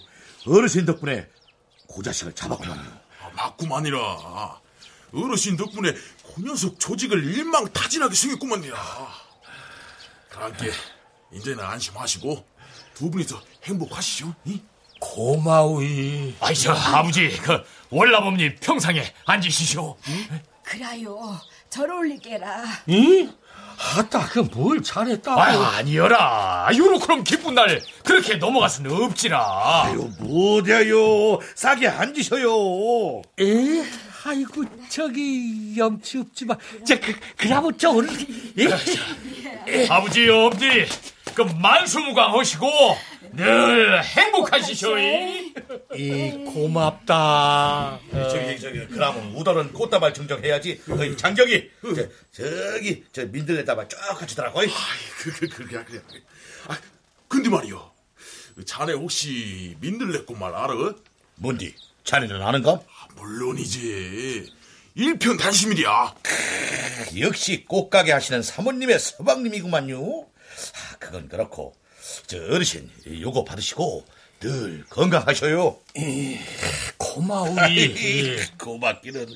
어르신 0.47 0.86
덕분에 0.86 1.28
고자식을 1.88 2.34
잡았구만요 2.34 2.82
아, 3.22 3.30
맞구만이라. 3.36 4.60
어르신 5.14 5.55
덕분에 5.58 5.93
그 5.93 6.41
녀석 6.41 6.80
조직을 6.80 7.24
일망타진하게 7.24 8.14
생겼구만이라. 8.16 8.78
그랑께 10.30 10.72
이제는 11.34 11.64
안심하시고 11.64 12.45
두 12.93 13.10
분이서 13.10 13.41
행복하시죠. 13.64 14.34
이? 14.45 14.62
고마우이. 15.00 16.36
아이 16.39 16.56
저 16.56 16.74
아버지 16.74 17.30
그 17.41 17.62
월남엄니 17.89 18.56
평상에 18.58 19.04
앉으시쇼. 19.26 19.98
그라요, 20.64 21.39
절 21.70 21.89
올리게라. 21.91 22.64
이? 22.88 23.30
아따, 23.95 24.28
그 24.30 24.39
뭘 24.41 24.82
잘했다고. 24.82 25.39
아유 25.39 25.60
아니여라. 25.62 26.70
요로 26.76 27.00
그럼 27.00 27.24
기쁜 27.24 27.54
날 27.54 27.82
그렇게 28.04 28.36
넘어갈 28.36 28.70
수는 28.70 28.91
없지라. 28.91 29.39
아유 29.86 30.10
뭐대요 30.20 31.39
싸게 31.56 31.88
앉으셔요 31.88 33.22
에? 33.39 33.86
아이고, 34.26 34.66
저기, 34.89 35.76
염치 35.78 36.18
없지만. 36.18 36.58
저, 36.86 37.00
그, 37.00 37.16
그라고 37.38 37.72
저 37.78 37.91
오늘. 37.91 38.10
예? 38.58 39.88
아버지 39.89 40.28
엄지 40.30 40.86
그 41.34 41.43
만수무강 41.43 42.38
하시고 42.38 42.68
늘 43.38 44.03
행복하시쇼이. 44.03 45.53
이, 45.95 46.31
고맙다. 46.51 47.99
저기 48.11 48.59
저기 48.59 48.88
그러면 48.88 49.31
우덜은 49.35 49.73
꽃다발 49.73 50.11
증정해야지 50.13 50.81
어이, 50.89 51.15
장경이 51.15 51.69
저, 51.95 52.07
저기 52.31 53.03
저 53.11 53.25
민들레 53.27 53.63
다발 53.63 53.88
쭉 53.88 53.97
갖추더라고 54.17 54.59
어이. 54.59 54.67
그, 55.19 55.31
그, 55.31 55.47
그, 55.49 55.67
그래, 55.67 55.83
그래. 55.85 56.01
아, 56.67 56.77
근데 57.27 57.47
말이요. 57.49 57.91
자네 58.65 58.93
혹시 58.93 59.77
민들레 59.81 60.21
꽃말 60.21 60.55
알아? 60.55 60.73
뭔디 61.35 61.75
자네는 62.03 62.41
아는가? 62.41 62.71
아, 62.71 63.07
물론이지. 63.15 64.51
일편 64.95 65.38
단심이야. 65.38 66.15
역시 67.19 67.65
꽃가게 67.65 68.11
하시는 68.11 68.41
사모님의 68.41 68.97
서방님이구만요 68.97 70.23
아, 70.23 70.95
그건 70.97 71.27
그렇고 71.27 71.75
저 72.26 72.38
어르신 72.38 72.89
요거 73.22 73.43
받으시고 73.43 74.05
늘 74.39 74.86
건강하셔요 74.89 75.80
고마우이. 76.97 78.38
고맙기는 78.59 79.28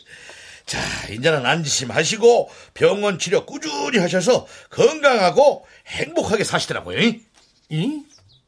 자 0.65 0.79
이제는 1.09 1.45
안심하시고 1.45 2.49
병원 2.73 3.19
치료 3.19 3.45
꾸준히 3.45 3.97
하셔서 3.99 4.47
건강하고 4.69 5.65
행복하게 5.88 6.43
사시더라고요 6.43 6.99
이? 6.99 7.21
이? 7.69 8.03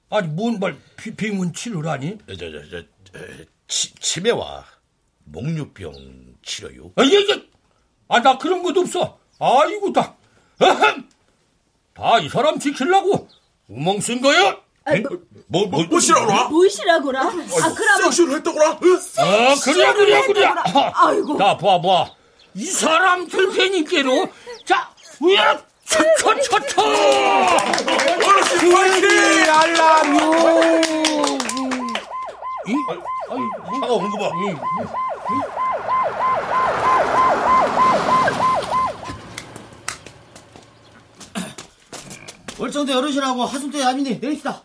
아니 0.09 0.27
뭔말 0.27 0.77
빙문 1.17 1.53
치료라니? 1.53 2.17
저, 2.27 2.36
저, 2.36 2.51
저, 2.69 2.84
저 3.11 3.19
치, 3.67 3.93
치매와 3.95 4.65
목류병 5.25 6.36
치료요. 6.43 6.91
아, 6.95 7.03
예, 7.03 7.15
예. 7.15 7.43
아, 8.07 8.21
나 8.21 8.38
그런 8.38 8.61
것도 8.61 8.81
없어. 8.81 9.19
아이고, 9.39 9.91
다. 9.91 10.15
다이 11.95 12.29
사람 12.29 12.59
지키려고 12.59 13.27
우멍 13.68 13.99
쓴 14.01 14.22
거야? 14.22 14.57
아, 14.86 14.91
뭐, 15.47 15.66
뭐, 15.68 15.84
뭐시라고라? 15.86 16.49
무엇이라고라? 16.49 17.22
아, 17.22 17.30
그럼. 17.74 18.01
섹시를 18.03 18.36
했다고라? 18.36 18.70
아, 18.70 18.78
그래, 19.64 19.93
그래, 19.93 20.26
그래. 20.28 20.45
아이고. 20.93 21.38
자, 21.38 21.57
봐, 21.57 21.80
봐. 21.82 22.11
이 22.55 22.66
사람 22.66 23.26
들테니께로. 23.28 24.28
자, 24.66 24.89
위에 25.22 25.38
차차차차! 25.86 26.82
어르신 26.82 28.74
파이팅! 28.74 29.09
알람요! 29.53 30.20
이? 32.66 32.74
차가 33.80 33.93
오는 33.93 34.09
거 34.11 34.18
봐. 34.18 34.30
월정대 42.57 42.93
어르신하고 42.93 43.45
하순대 43.45 43.81
야민이 43.81 44.19
내립시다. 44.19 44.61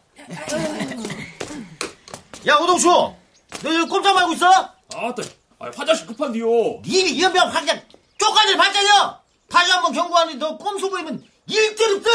야, 2.46 2.56
오동수! 2.56 2.88
너 2.88 3.74
여기 3.74 3.88
꼼짝 3.88 4.14
말고 4.14 4.32
있어? 4.34 4.46
아따, 4.94 5.22
아, 5.58 5.70
화장실 5.74 6.06
급한데요. 6.06 6.46
니 6.84 7.10
이연병 7.10 7.48
확장 7.48 7.80
쪼까지 8.18 8.56
발전이야! 8.56 9.20
다시 9.48 9.72
한번 9.72 9.92
경고하니 9.92 10.34
너 10.36 10.56
꼼수 10.58 10.90
보이면 10.90 11.24
일대로 11.46 12.02
뜨! 12.02 12.08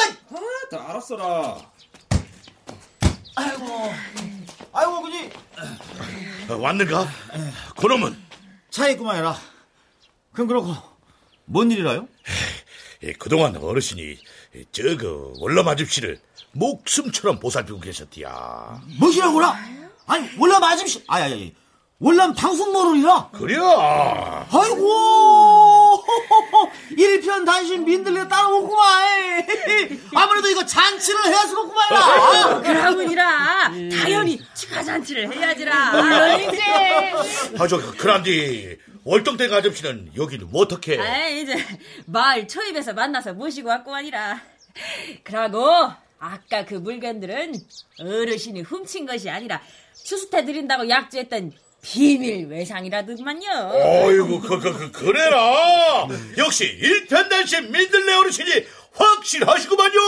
아따, 0.72 0.90
알았어라. 0.90 1.58
아이고, 3.36 3.94
아이고, 4.74 5.02
그지? 5.02 5.30
어, 6.50 6.56
왔는가? 6.56 7.08
그놈은 7.78 8.22
차에 8.70 8.92
있구만 8.92 9.18
해라. 9.18 9.36
그럼 10.34 10.48
그렇고, 10.48 10.76
뭔 11.46 11.72
일이라요? 11.72 12.08
예, 13.04 13.14
그동안 13.14 13.56
어르신이 13.56 14.18
저그 14.72 15.34
월남 15.40 15.68
아집씨를 15.68 16.20
목숨처럼 16.52 17.40
보살피고 17.40 17.80
계셨디야. 17.80 18.82
뭐시라고라? 19.00 19.58
아니, 20.06 20.30
월남 20.38 20.64
아줌씨, 20.64 21.04
아야, 21.08 21.32
야, 21.32 21.36
월남 22.00 22.34
방송모를이라? 22.34 23.30
그래. 23.32 23.56
아이고, 24.52 26.04
일편 26.98 27.46
단신 27.46 27.86
민들레 27.86 28.28
따라오구만. 28.28 28.84
아무래도 30.14 30.50
이거 30.50 30.66
잔치를 30.66 31.26
해야 31.28 31.40
쓰겠구만이라. 31.46 32.62
그러문이라 32.62 33.70
당연히 33.98 34.40
축하 34.54 34.84
잔치를 34.84 35.34
해야지라. 35.34 35.92
물론이지. 36.02 36.62
아, 37.58 37.68
저, 37.68 37.78
그란디, 37.94 38.78
월동댁 39.06 39.52
아저씨는 39.52 40.12
여기는 40.16 40.50
뭐 40.50 40.62
어떻게? 40.62 40.98
아 41.00 41.28
이제 41.28 41.56
마을 42.06 42.48
초입에서 42.48 42.94
만나서 42.94 43.34
모시고 43.34 43.68
왔구만이라. 43.70 44.42
그러고 45.24 45.92
아까 46.20 46.66
그 46.66 46.76
물건들은 46.76 47.54
어르신이 48.00 48.62
훔친 48.62 49.06
것이 49.06 49.30
아니라 49.30 49.62
추수태 50.04 50.46
드린다고 50.46 50.88
약주했던 50.88 51.52
비밀 51.82 52.48
외상이라더만요. 52.48 53.72
어이구, 53.74 54.40
그, 54.40 54.60
그, 54.60 54.72
그, 54.72 54.92
그래라! 54.92 56.08
역시, 56.38 56.64
일편단심 56.64 57.74
민들레 57.74 58.14
어르신이 58.14 58.66
확실하시구만요! 58.96 60.00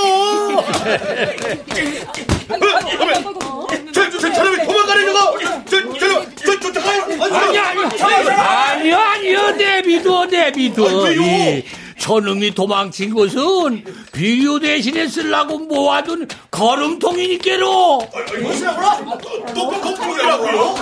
저, 3.94 4.10
저, 4.12 4.20
저, 4.20 4.34
저놈이 4.34 4.66
도망가는 4.66 5.06
저거! 5.06 5.40
저, 5.66 5.94
저, 5.98 6.26
저, 6.36 6.60
저, 6.60 6.72
저, 6.74 6.82
가요! 6.82 7.04
아니, 7.04 7.58
아니, 7.58 8.30
아니요, 8.32 8.98
아니요, 8.98 9.52
내비둬, 9.52 10.26
내비둬. 10.26 11.12
이 11.14 11.64
저놈이 11.98 12.54
도망친 12.54 13.14
것은 13.16 13.84
비료 14.12 14.60
대신에 14.60 15.08
쓰려고 15.08 15.58
모아둔 15.60 16.28
거름통이니께로. 16.52 18.08
뭐시라고라? 18.42 19.00
또, 19.22 19.46
또, 19.54 19.70
거품이라고요? 19.82 20.76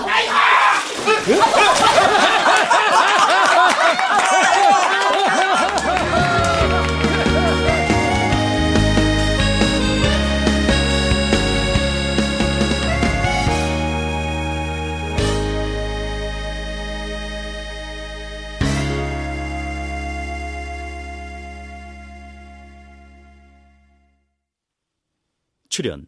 출연 25.74 26.06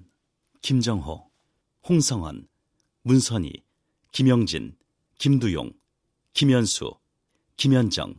김정호, 0.61 1.31
홍성원, 1.89 2.47
문선희, 3.01 3.63
김영진, 4.11 4.77
김두용, 5.17 5.73
김현수, 6.35 6.93
김현정, 7.57 8.13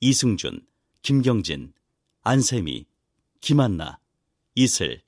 이승준, 0.00 0.66
김경진, 1.02 1.72
안세미, 2.22 2.86
김한나, 3.40 4.00
이슬, 4.56 5.00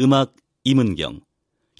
음악 0.00 0.34
이문경, 0.64 1.20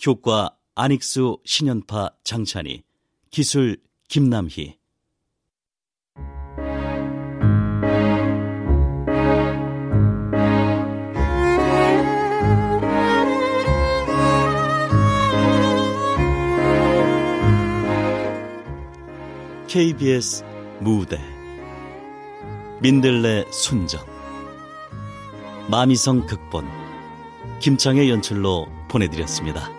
효과 0.06 0.56
안익수, 0.76 1.40
신연파, 1.44 2.10
장찬희, 2.22 2.84
기술 3.32 3.82
김남희 4.06 4.78
KBS 19.76 20.42
무대. 20.80 21.20
민들레 22.80 23.44
순정 23.50 24.00
마미성 25.70 26.24
극본. 26.24 26.66
김창의 27.60 28.08
연출로 28.08 28.68
보내드렸습니다. 28.88 29.75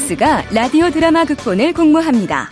KBS가 0.00 0.46
라디오 0.52 0.90
드라마 0.90 1.24
극본을 1.24 1.72
공모합니다. 1.74 2.48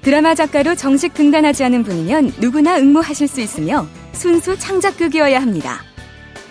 드라마 0.00 0.34
작가로 0.34 0.74
정식 0.76 1.12
등단하지 1.14 1.64
않은 1.64 1.82
분이면 1.82 2.34
누구나 2.38 2.78
응모하실 2.78 3.26
수 3.26 3.40
있으며 3.40 3.88
순수 4.12 4.56
창작극이어야 4.58 5.42
합니다. 5.42 5.82